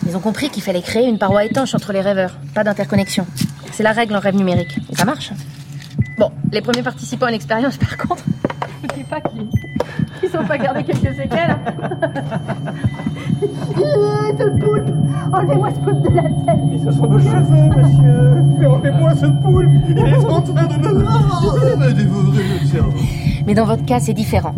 Ils 0.08 0.18
ont 0.18 0.20
compris 0.20 0.50
qu'il 0.50 0.64
fallait 0.64 0.82
créer 0.82 1.08
une 1.08 1.18
paroi 1.18 1.46
étanche 1.46 1.74
entre 1.76 1.94
les 1.94 2.02
rêveurs, 2.02 2.38
pas 2.54 2.64
d'interconnexion. 2.64 3.26
C'est 3.72 3.84
la 3.84 3.92
règle 3.92 4.16
en 4.16 4.20
rêve 4.20 4.36
numérique. 4.36 4.78
Et 4.92 4.96
ça 4.96 5.06
marche. 5.06 5.32
Bon, 6.18 6.32
les 6.52 6.62
premiers 6.62 6.84
participants 6.84 7.28
à 7.28 7.32
l'expérience, 7.32 7.78
par 7.78 7.98
contre, 7.98 8.24
dis 8.96 9.04
pas 9.04 9.22
qu'ils 9.22 9.48
ils 10.24 10.30
sont 10.30 10.44
pas 10.46 10.58
gardé 10.58 10.84
quelques 10.84 11.16
séquelles. 11.16 11.58
ce 13.42 14.50
poulpe 14.60 14.90
Enlevez-moi 15.34 15.70
ce 15.72 15.80
poulpe 15.80 16.02
de 16.02 16.16
la 16.16 16.24
tête 16.24 16.62
Mais 16.70 16.80
ce 16.80 16.92
sont 16.92 17.08
nos 17.08 17.20
cheveux, 17.20 17.70
monsieur. 17.76 18.44
Mais 18.60 18.66
enlevez-moi 18.68 19.16
ce 19.16 19.26
poulpe. 19.26 19.72
Il 19.90 19.98
est 19.98 20.16
en 20.26 20.42
train 20.42 20.66
de 20.66 20.78
me, 20.78 21.76
me 21.78 21.94
dévorer 21.94 22.44
le 22.62 22.68
cerveau. 22.68 22.92
Mais 23.46 23.54
dans 23.54 23.66
votre 23.66 23.86
cas, 23.86 24.00
c'est 24.00 24.14
différent. 24.14 24.54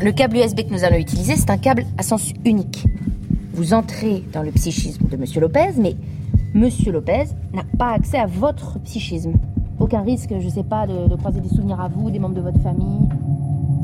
Le 0.00 0.12
câble 0.12 0.36
USB 0.36 0.60
que 0.68 0.72
nous 0.72 0.84
allons 0.84 0.98
utiliser, 0.98 1.36
c'est 1.36 1.48
un 1.50 1.56
câble 1.56 1.84
à 1.96 2.02
sens 2.02 2.32
unique. 2.44 2.84
Vous 3.54 3.72
entrez 3.72 4.22
dans 4.32 4.42
le 4.42 4.50
psychisme 4.50 5.06
de 5.08 5.16
Monsieur 5.16 5.40
Lopez, 5.40 5.70
mais 5.78 5.96
Monsieur 6.54 6.92
Lopez 6.92 7.24
n'a 7.54 7.62
pas 7.78 7.92
accès 7.92 8.18
à 8.18 8.26
votre 8.26 8.78
psychisme. 8.80 9.32
Aucun 9.78 10.02
risque, 10.02 10.34
je 10.38 10.48
sais 10.48 10.62
pas, 10.62 10.86
de, 10.86 11.08
de 11.08 11.16
croiser 11.16 11.40
des 11.40 11.48
souvenirs 11.48 11.80
à 11.80 11.88
vous, 11.88 12.10
des 12.10 12.18
membres 12.18 12.34
de 12.34 12.42
votre 12.42 12.60
famille. 12.60 13.08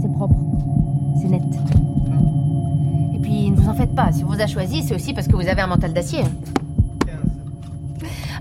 C'est 0.02 0.12
propre. 0.12 0.36
C'est 1.20 1.28
net. 1.28 1.42
Et 3.14 3.18
puis, 3.18 3.50
ne 3.50 3.56
vous 3.56 3.68
en 3.68 3.74
faites 3.74 3.94
pas. 3.94 4.12
Si 4.12 4.22
on 4.22 4.26
vous 4.26 4.40
a 4.40 4.46
choisi, 4.46 4.82
c'est 4.82 4.94
aussi 4.94 5.14
parce 5.14 5.28
que 5.28 5.34
vous 5.34 5.48
avez 5.48 5.62
un 5.62 5.66
mental 5.66 5.94
d'acier. 5.94 6.24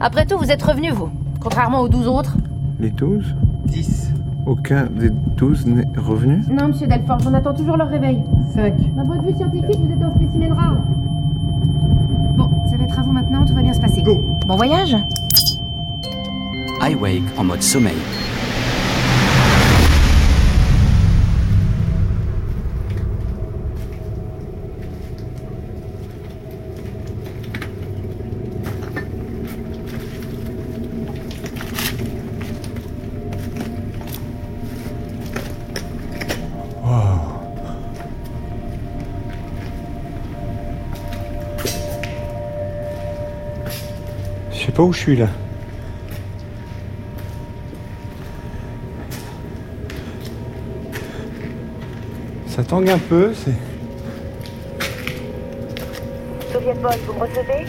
Après 0.01 0.25
tout, 0.25 0.37
vous 0.37 0.51
êtes 0.51 0.61
revenu, 0.61 0.91
vous. 0.91 1.09
Contrairement 1.39 1.79
aux 1.79 1.89
12 1.89 2.07
autres. 2.07 2.37
Les 2.79 2.89
douze? 2.89 3.33
10. 3.67 4.11
Aucun 4.45 4.87
des 4.89 5.09
douze 5.09 5.65
n'est 5.65 5.87
revenu 5.97 6.43
Non, 6.49 6.69
monsieur 6.69 6.87
Delforge, 6.87 7.23
on 7.27 7.33
attend 7.33 7.53
toujours 7.53 7.77
leur 7.77 7.89
réveil. 7.89 8.23
5. 8.53 8.73
D'un 8.95 9.05
point 9.05 9.17
de 9.17 9.27
vue 9.27 9.35
scientifique, 9.35 9.77
vous 9.79 9.93
êtes 9.93 10.01
un 10.01 10.15
spécimen 10.15 10.53
rare. 10.53 10.77
Bon, 12.35 12.49
ça 12.69 12.77
va 12.77 12.83
être 12.83 12.99
à 12.99 13.03
vous 13.03 13.11
maintenant, 13.11 13.45
tout 13.45 13.53
va 13.53 13.61
bien 13.61 13.73
se 13.73 13.79
passer. 13.79 14.01
Go. 14.01 14.21
Bon 14.47 14.55
voyage 14.55 14.97
iWake 16.81 17.21
en 17.37 17.43
mode 17.43 17.61
sommeil. 17.61 17.93
Pas 44.81 44.85
où 44.85 44.93
je 44.93 44.99
suis 44.99 45.15
là. 45.15 45.27
Ça 52.47 52.63
tangue 52.63 52.89
un 52.89 52.97
peu, 52.97 53.31
c'est. 53.35 53.53
Soviet 56.51 56.73
Boy, 56.81 56.97
vous 57.05 57.13
me 57.13 57.19
recevez? 57.19 57.67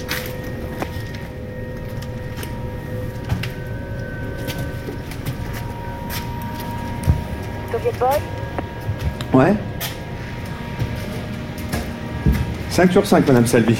Soviet 7.70 7.98
Boy 7.98 8.18
Ouais 9.34 9.54
5 12.70 12.90
sur 12.90 13.06
5, 13.06 13.26
Madame 13.26 13.46
Salvi. 13.46 13.76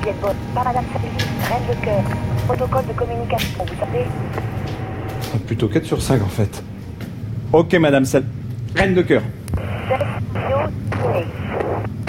Pas 0.00 0.64
Madame 0.64 0.84
Reine 0.94 1.62
de 1.68 1.84
cœur. 1.84 2.02
Protocole 2.46 2.86
de 2.86 2.92
communication, 2.94 3.64
vous 3.64 3.74
savez 3.78 4.06
Plutôt 5.46 5.68
4 5.68 5.84
sur 5.84 6.00
5 6.00 6.22
en 6.22 6.28
fait. 6.28 6.62
Ok, 7.52 7.74
Madame 7.74 8.06
Salvi. 8.06 8.26
Reine 8.74 8.94
de 8.94 9.02
cœur. 9.02 9.22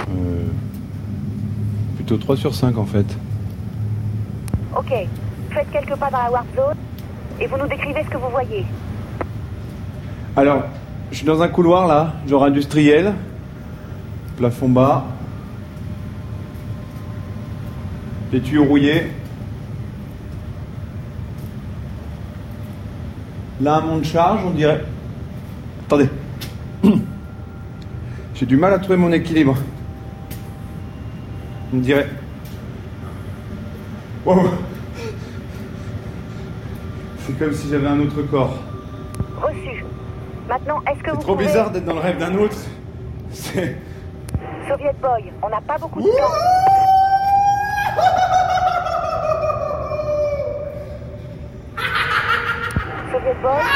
Euh, 0.08 0.46
plutôt 1.96 2.16
3 2.16 2.36
sur 2.36 2.54
5 2.54 2.78
en 2.78 2.86
fait. 2.86 3.06
Ok, 4.74 4.92
faites 5.50 5.70
quelques 5.70 5.96
pas 5.96 6.10
dans 6.10 6.22
la 6.22 6.30
warp 6.30 6.46
zone 6.56 6.76
et 7.40 7.46
vous 7.46 7.58
nous 7.58 7.66
décrivez 7.68 8.02
ce 8.04 8.08
que 8.08 8.16
vous 8.16 8.30
voyez. 8.30 8.64
Alors, 10.34 10.62
je 11.10 11.18
suis 11.18 11.26
dans 11.26 11.42
un 11.42 11.48
couloir 11.48 11.86
là, 11.86 12.14
genre 12.26 12.44
industriel, 12.44 13.12
plafond 14.38 14.70
bas, 14.70 15.04
les 18.32 18.40
tuyaux 18.40 18.64
rouillés. 18.64 19.08
Là, 23.60 23.76
un 23.76 23.80
mont 23.82 23.98
de 23.98 24.04
charge, 24.04 24.40
on 24.44 24.50
dirait. 24.50 24.82
Attendez. 25.86 26.08
J'ai 28.34 28.46
du 28.46 28.56
mal 28.56 28.72
à 28.72 28.78
trouver 28.78 28.96
mon 28.96 29.12
équilibre. 29.12 29.56
On 31.72 31.78
dirait. 31.78 32.08
Wow. 34.24 34.40
C'est 37.20 37.38
comme 37.38 37.52
si 37.52 37.68
j'avais 37.68 37.86
un 37.86 38.00
autre 38.00 38.22
corps. 38.22 38.56
Reçu. 39.40 39.84
Maintenant, 40.48 40.82
est-ce 40.90 41.02
que 41.02 41.10
vous 41.10 41.16
C'est 41.16 41.22
trop 41.22 41.34
pouvez... 41.34 41.46
bizarre 41.46 41.70
d'être 41.70 41.84
dans 41.84 41.94
le 41.94 42.00
rêve 42.00 42.18
d'un 42.18 42.34
autre. 42.34 42.56
C'est. 43.30 43.76
Soviet 44.68 44.94
Boy, 45.00 45.32
on 45.42 45.48
n'a 45.48 45.60
pas 45.60 45.78
beaucoup 45.78 46.00
de 46.00 46.06
temps. 46.08 46.32
Se 53.42 53.46
passe 53.48 53.66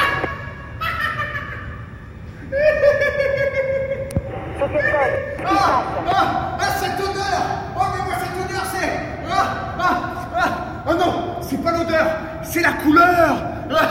Ah, 5.44 5.82
ah, 6.08 6.66
cette 6.78 7.00
odeur. 7.00 7.42
Oh, 7.76 7.82
mais 7.92 8.04
moi, 8.04 8.14
cette 8.20 8.44
odeur, 8.48 8.64
c'est... 8.72 8.92
Ah, 9.28 9.46
ah, 9.80 10.00
ah. 10.36 10.48
Oh 10.88 10.94
non, 10.94 11.36
c'est 11.40 11.60
pas 11.60 11.72
l'odeur, 11.72 12.06
c'est 12.44 12.60
la 12.60 12.72
couleur. 12.74 13.36
Ah, 13.72 13.88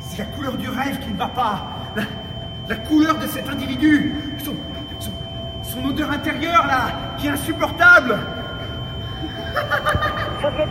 C'est 0.00 0.18
la 0.18 0.24
couleur 0.24 0.54
du 0.54 0.70
rêve 0.70 0.98
qui 1.00 1.10
ne 1.10 1.18
va 1.18 1.28
pas. 1.28 1.66
La, 1.94 2.02
la 2.68 2.76
couleur 2.76 3.18
de 3.18 3.26
cet 3.26 3.46
individu. 3.50 4.14
Son, 4.42 4.54
son, 5.00 5.12
son 5.62 5.84
odeur 5.84 6.10
intérieure, 6.10 6.66
là, 6.66 7.14
qui 7.18 7.26
est 7.26 7.30
insupportable 7.30 8.16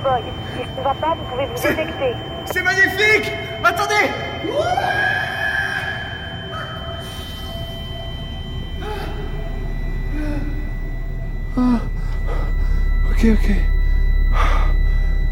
Boy, 0.05 0.21
si 0.53 0.59
ça 0.59 0.79
ne 0.79 0.83
va 0.83 0.93
pas, 0.93 1.15
vous 1.15 1.25
pouvez 1.31 1.47
vous 1.47 1.53
détecter. 1.67 2.13
C'est 2.45 2.61
magnifique 2.61 3.31
Attendez 3.63 4.11
Ah. 11.57 11.79
Ok, 13.11 13.25
ok. 13.33 13.51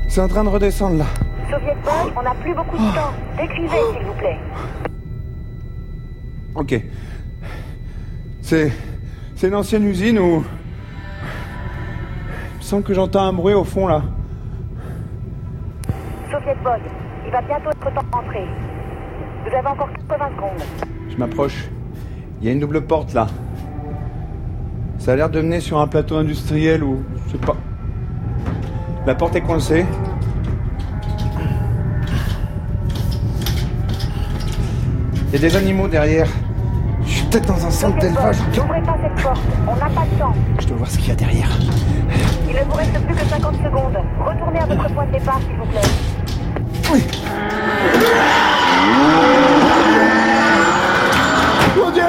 C'est 0.07 0.21
en 0.21 0.27
train 0.27 0.43
de 0.43 0.49
redescendre 0.49 0.97
là. 0.97 1.05
Soviet 1.51 1.75
Boy, 1.83 2.13
on 2.15 2.21
n'a 2.23 2.33
plus 2.35 2.53
beaucoup 2.55 2.77
de 2.77 2.95
temps. 2.95 3.11
Décrivez, 3.37 3.77
s'il 3.93 4.05
vous 4.05 4.13
plaît. 4.13 4.37
Ok. 6.55 6.81
C'est. 8.41 8.71
C'est 9.35 9.47
une 9.47 9.55
ancienne 9.55 9.85
usine 9.87 10.19
où. 10.19 10.43
Il 12.53 12.57
me 12.57 12.61
semble 12.61 12.83
que 12.83 12.93
j'entends 12.93 13.23
un 13.25 13.33
bruit 13.33 13.53
au 13.53 13.63
fond 13.63 13.87
là. 13.87 14.01
Il 17.25 17.31
va 17.31 17.41
bientôt 17.41 17.71
être 17.71 17.93
temps 17.93 18.01
de 18.01 18.15
rentrer. 18.15 18.45
Vous 19.45 19.53
avez 19.53 19.67
encore 19.67 19.89
80 20.07 20.29
secondes. 20.37 20.63
Je 21.09 21.17
m'approche. 21.17 21.69
Il 22.39 22.47
y 22.47 22.49
a 22.49 22.53
une 22.53 22.61
double 22.61 22.85
porte 22.85 23.13
là. 23.13 23.27
Ça 24.97 25.11
a 25.11 25.15
l'air 25.17 25.29
de 25.29 25.41
mener 25.41 25.59
sur 25.59 25.79
un 25.79 25.87
plateau 25.87 26.15
industriel 26.15 26.83
ou. 26.83 27.03
Je 27.27 27.33
sais 27.33 27.37
pas. 27.37 27.57
La 29.05 29.13
porte 29.13 29.35
est 29.35 29.41
coincée. 29.41 29.85
Il 35.27 35.33
y 35.33 35.35
a 35.35 35.39
des 35.39 35.55
animaux 35.57 35.89
derrière. 35.89 36.29
Je 37.03 37.09
suis 37.09 37.25
peut-être 37.25 37.47
dans 37.47 37.65
un 37.65 37.71
centre 37.71 37.99
d'élevage. 37.99 38.37
n'ouvrez 38.55 38.81
pas 38.83 38.97
cette 39.01 39.21
porte. 39.21 39.41
On 39.67 39.75
n'a 39.75 39.89
pas 39.89 40.05
de 40.05 40.19
temps. 40.19 40.33
Je 40.59 40.67
dois 40.67 40.77
voir 40.77 40.89
ce 40.89 40.97
qu'il 40.97 41.09
y 41.09 41.11
a 41.11 41.15
derrière. 41.15 41.49
Il 42.47 42.55
ne 42.55 42.63
vous 42.63 42.77
reste 42.77 42.93
plus 43.05 43.15
que 43.15 43.25
50 43.25 43.55
secondes. 43.55 43.97
Retournez 44.25 44.59
à 44.59 44.65
votre 44.65 44.93
point 44.93 45.05
de 45.07 45.11
départ, 45.11 45.39
s'il 45.41 45.57
vous 45.57 45.65
plaît. 45.65 46.12
Mon 51.75 51.89
Dieu 51.91 52.03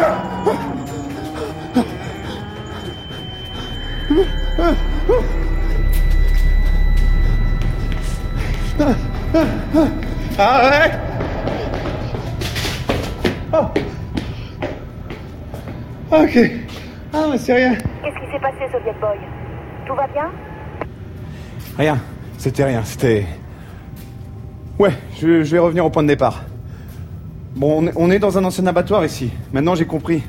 Ah 10.39 10.71
ouais 10.71 10.91
Oh. 13.57 13.67
Ok. 16.11 16.39
Ah, 17.13 17.27
mais 17.31 17.39
c'est 17.39 17.53
rien. 17.55 17.75
Qu'est-ce 17.75 18.17
qui 18.17 18.33
s'est 18.33 18.41
passé, 18.41 18.59
Soviet 18.73 18.95
Boy? 19.01 19.17
Tout 19.87 19.95
va 19.95 20.09
bien? 20.09 20.29
Rien. 21.79 21.99
C'était 22.37 22.65
rien. 22.65 22.83
C'était. 22.85 23.27
Ouais, 24.79 24.93
je, 25.21 25.27
vais 25.27 25.59
revenir 25.59 25.85
au 25.87 25.91
point 25.91 26.03
de 26.03 26.09
départ. 26.09 26.43
Bon, 27.55 27.89
on 27.95 28.11
est, 28.11 28.19
dans 28.19 28.37
un 28.37 28.45
ancien 28.45 28.67
abattoir 28.67 29.05
ici. 29.05 29.31
Maintenant, 29.53 29.75
j'ai 29.77 29.87
compris. 29.87 30.23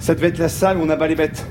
Ça 0.00 0.14
devait 0.14 0.28
être 0.28 0.38
la 0.38 0.48
salle 0.48 0.78
où 0.78 0.82
on 0.82 0.90
abat 0.90 1.06
les 1.06 1.14
bêtes. 1.14 1.46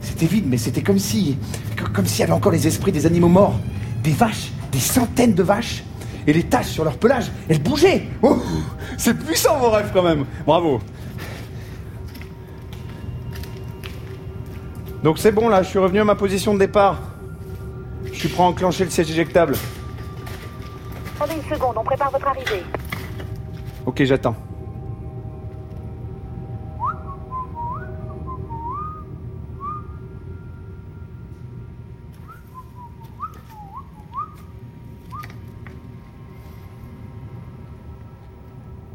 C'était 0.00 0.26
vide, 0.26 0.46
mais 0.48 0.56
c'était 0.56 0.82
comme 0.82 0.98
si. 0.98 1.36
co- 1.78 1.90
Comme 1.92 2.06
s'il 2.06 2.20
y 2.20 2.22
avait 2.22 2.32
encore 2.32 2.52
les 2.52 2.66
esprits 2.66 2.92
des 2.92 3.04
animaux 3.04 3.28
morts. 3.28 3.58
Des 4.02 4.12
vaches, 4.12 4.50
des 4.72 4.78
centaines 4.78 5.34
de 5.34 5.42
vaches. 5.42 5.84
Et 6.26 6.32
les 6.32 6.44
taches 6.44 6.68
sur 6.68 6.84
leur 6.84 6.96
pelage, 6.96 7.30
elles 7.50 7.62
bougeaient. 7.62 8.04
Oh, 8.22 8.38
c'est 8.96 9.12
puissant 9.18 9.58
vos 9.58 9.68
rêves 9.70 9.90
quand 9.92 10.02
même. 10.02 10.24
Bravo. 10.46 10.80
Donc 15.02 15.18
c'est 15.18 15.32
bon 15.32 15.48
là, 15.50 15.62
je 15.62 15.68
suis 15.68 15.78
revenu 15.78 16.00
à 16.00 16.04
ma 16.04 16.14
position 16.14 16.54
de 16.54 16.58
départ. 16.60 16.98
Je 18.10 18.18
suis 18.18 18.28
prêt 18.28 18.42
à 18.42 18.46
enclencher 18.46 18.84
le 18.84 18.90
siège 18.90 19.10
éjectable. 19.10 19.54
Attendez 21.16 21.34
une 21.36 21.54
seconde, 21.54 21.76
on 21.76 21.84
prépare 21.84 22.10
votre 22.10 22.26
arrivée. 22.26 22.64
Ok, 23.86 24.02
j'attends. 24.02 24.34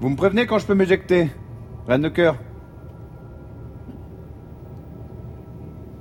Vous 0.02 0.10
me 0.10 0.16
prévenez 0.16 0.46
quand 0.46 0.60
je 0.60 0.66
peux 0.66 0.76
m'éjecter 0.76 1.30
Reine 1.88 2.02
de 2.02 2.10
cœur. 2.10 2.38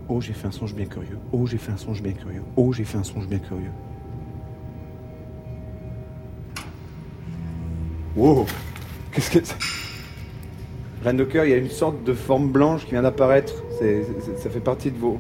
Oh, 0.09 0.21
j'ai 0.21 0.33
fait 0.33 0.47
un 0.47 0.53
songe 0.53 0.75
bien 0.75 0.87
curieux. 0.87 1.19
Oh, 1.33 1.47
j'ai 1.47 1.59
fait 1.59 1.73
un 1.73 1.77
songe 1.77 2.03
bien 2.03 2.13
curieux. 2.13 2.43
Oh, 2.57 2.73
j'ai 2.73 2.85
fait 2.85 2.99
un 2.99 3.05
songe 3.05 3.27
bien 3.27 3.39
curieux. 3.39 3.71
Wow 8.17 8.47
Qu'est-ce 9.13 9.31
que 9.31 9.45
c'est? 9.45 9.57
Reine 11.05 11.17
de 11.17 11.25
cœur, 11.25 11.45
il 11.45 11.51
y 11.51 11.55
a 11.55 11.57
une 11.57 11.71
sorte 11.71 12.03
de 12.03 12.13
forme 12.13 12.49
blanche 12.49 12.85
qui 12.85 12.93
vient 12.93 13.03
d'apparaître. 13.03 13.55
Ça 14.37 14.51
fait 14.51 14.61
partie 14.61 14.91
de 14.91 14.99
vos. 14.99 15.19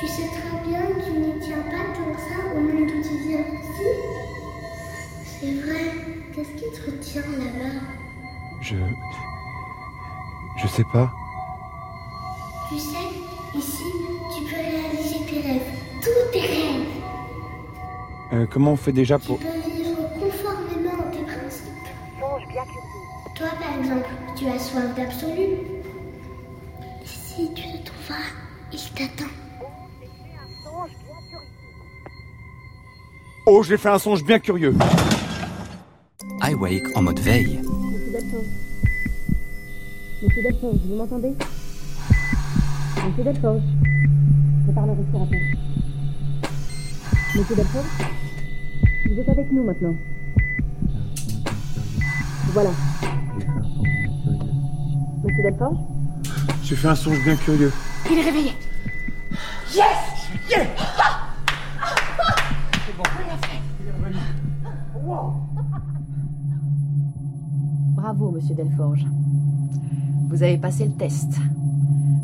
Tu 0.00 0.06
sais 0.06 0.28
très 0.28 0.68
bien 0.68 0.80
que 0.80 1.04
tu 1.04 1.10
n'y 1.12 1.40
tiens 1.40 1.62
pas 1.62 1.92
tant 1.92 2.12
que 2.12 2.20
ça 2.20 2.54
au 2.54 2.60
monde 2.60 2.88
où 2.88 3.02
tu 3.02 3.28
viens 3.28 3.40
ici. 3.40 3.88
C'est 5.24 5.54
vrai. 5.54 5.92
Qu'est-ce 6.34 6.50
qui 6.50 6.70
te 6.70 6.90
retient 6.90 7.22
là-bas? 7.22 7.80
Je. 8.60 8.76
Je 10.62 10.66
sais 10.68 10.84
pas. 10.92 11.10
Tu 12.68 12.78
sais, 12.78 13.08
ici, 13.56 13.84
tu 14.36 14.44
peux 14.44 14.60
réaliser 14.60 15.24
tes 15.28 15.40
rêves. 15.40 15.72
Tous 16.02 16.32
tes 16.32 16.40
rêves. 16.40 16.86
Euh, 18.34 18.46
comment 18.50 18.72
on 18.72 18.76
fait 18.76 18.92
déjà 18.92 19.18
Tu 19.18 19.26
pour... 19.26 19.38
peux 19.38 19.46
vivre 19.46 19.98
conformément 20.20 20.98
à 21.00 21.10
tes 21.10 21.24
principes. 21.24 21.88
Toi, 23.34 23.48
par 23.60 23.78
exemple, 23.78 24.08
tu 24.36 24.46
as 24.46 24.58
soif 24.58 24.94
d'absolu. 24.94 25.48
Ici, 27.04 27.50
tu 27.54 27.62
le 27.62 27.82
trouveras. 27.84 28.28
Il 28.72 28.78
t'attend. 28.94 29.30
Oh, 33.50 33.62
j'ai 33.62 33.78
fait 33.78 33.88
un 33.88 33.98
songe 33.98 34.22
bien 34.22 34.38
curieux. 34.38 34.74
iWake 36.42 36.94
en 36.94 37.00
mode 37.00 37.18
veille. 37.18 37.58
Monsieur 37.62 38.12
Delphorge. 38.12 38.44
Monsieur 40.22 40.42
Delphorge, 40.42 40.76
vous 40.86 40.94
m'entendez? 40.96 41.32
Monsieur 43.06 43.24
Delphorge. 43.24 43.62
Prépare 44.64 44.86
le 44.86 44.92
respirateur. 44.92 45.40
Monsieur 47.36 47.56
Delphorge 47.56 47.86
Vous 49.06 49.18
êtes 49.18 49.28
avec 49.30 49.50
nous 49.50 49.64
maintenant. 49.64 49.94
Voilà. 52.52 52.70
Monsieur 55.24 55.42
Delphorge 55.42 55.76
J'ai 56.64 56.76
fait 56.76 56.88
un 56.88 56.94
songe 56.94 57.24
bien 57.24 57.36
curieux. 57.36 57.72
Il 58.10 58.18
est 58.18 58.22
réveillé. 58.24 58.52
Yes 59.74 59.86
Yes 60.50 60.87
monsieur 68.38 68.54
Delforge. 68.54 69.04
Vous 70.28 70.42
avez 70.44 70.58
passé 70.58 70.84
le 70.84 70.92
test. 70.92 71.34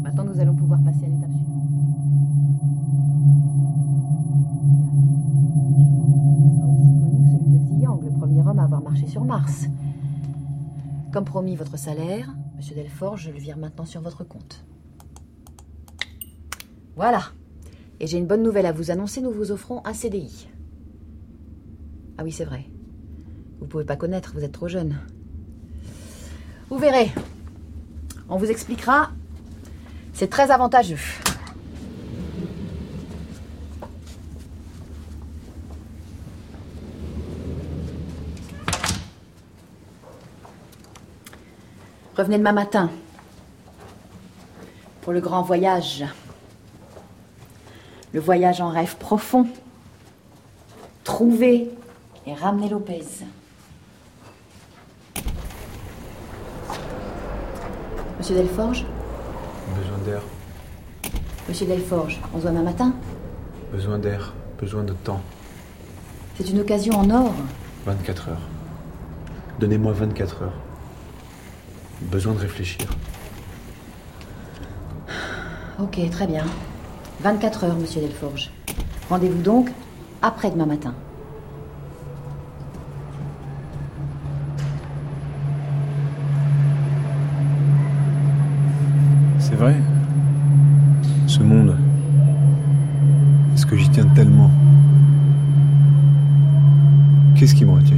Maintenant, 0.00 0.24
nous 0.24 0.38
allons 0.38 0.54
pouvoir 0.54 0.80
passer 0.84 1.06
à 1.06 1.08
l'étape 1.08 1.30
suivante. 1.32 1.58
Aussi 6.62 7.00
connu 7.00 7.24
celui 7.32 8.00
de 8.00 8.04
le 8.04 8.18
premier 8.18 8.42
homme 8.42 8.60
à 8.60 8.64
avoir 8.64 8.80
marché 8.80 9.08
sur 9.08 9.24
Mars. 9.24 9.66
Comme 11.12 11.24
promis, 11.24 11.56
votre 11.56 11.76
salaire, 11.76 12.32
monsieur 12.56 12.76
Delforge, 12.76 13.24
je 13.24 13.30
le 13.32 13.38
vire 13.38 13.58
maintenant 13.58 13.84
sur 13.84 14.00
votre 14.00 14.22
compte. 14.22 14.64
Voilà. 16.94 17.22
Et 17.98 18.06
j'ai 18.06 18.18
une 18.18 18.26
bonne 18.26 18.44
nouvelle 18.44 18.66
à 18.66 18.72
vous 18.72 18.92
annoncer, 18.92 19.20
nous 19.20 19.32
vous 19.32 19.50
offrons 19.50 19.84
un 19.84 19.94
CDI. 19.94 20.48
Ah 22.18 22.22
oui, 22.22 22.30
c'est 22.30 22.44
vrai. 22.44 22.66
Vous 23.58 23.66
pouvez 23.66 23.84
pas 23.84 23.96
connaître, 23.96 24.32
vous 24.32 24.44
êtes 24.44 24.52
trop 24.52 24.68
jeune. 24.68 24.94
Vous 26.74 26.80
verrez. 26.80 27.12
On 28.28 28.36
vous 28.36 28.50
expliquera. 28.50 29.10
C'est 30.12 30.26
très 30.26 30.50
avantageux. 30.50 30.98
Revenez 42.16 42.38
demain 42.38 42.50
matin 42.50 42.90
pour 45.02 45.12
le 45.12 45.20
grand 45.20 45.42
voyage. 45.42 46.04
Le 48.12 48.18
voyage 48.18 48.60
en 48.60 48.70
rêve 48.70 48.96
profond. 48.96 49.46
Trouver 51.04 51.70
et 52.26 52.34
ramener 52.34 52.68
Lopez. 52.68 53.04
Monsieur 58.24 58.36
Delforge 58.36 58.86
Besoin 59.76 59.98
d'air, 60.06 60.22
Monsieur 61.46 61.66
Delforge, 61.66 62.22
on 62.32 62.38
se 62.38 62.42
voit 62.44 62.52
demain 62.52 62.62
matin 62.62 62.94
besoin 63.70 63.98
d'air, 63.98 64.32
besoin 64.58 64.82
de 64.82 64.94
temps. 64.94 65.20
C'est 66.38 66.48
une 66.48 66.60
occasion 66.60 66.94
en 66.94 67.10
or. 67.10 67.34
24 67.84 68.30
heures. 68.30 68.40
Donnez-moi 69.60 69.92
24 69.92 70.42
heures. 70.44 70.54
Besoin 72.00 72.32
de 72.32 72.38
réfléchir. 72.38 72.86
Ok, 75.78 76.00
très 76.10 76.26
bien. 76.26 76.44
24 77.20 77.64
heures, 77.64 77.76
monsieur 77.76 78.00
Delforge. 78.00 78.50
Rendez-vous 79.10 79.42
donc 79.42 79.70
après-demain 80.22 80.64
matin. 80.64 80.94
Ce 91.26 91.42
monde. 91.42 91.74
Est-ce 93.54 93.64
que 93.64 93.76
j'y 93.76 93.88
tiens 93.88 94.06
tellement? 94.14 94.50
Qu'est-ce 97.34 97.54
qui 97.54 97.64
me 97.64 97.72
retient? 97.72 97.96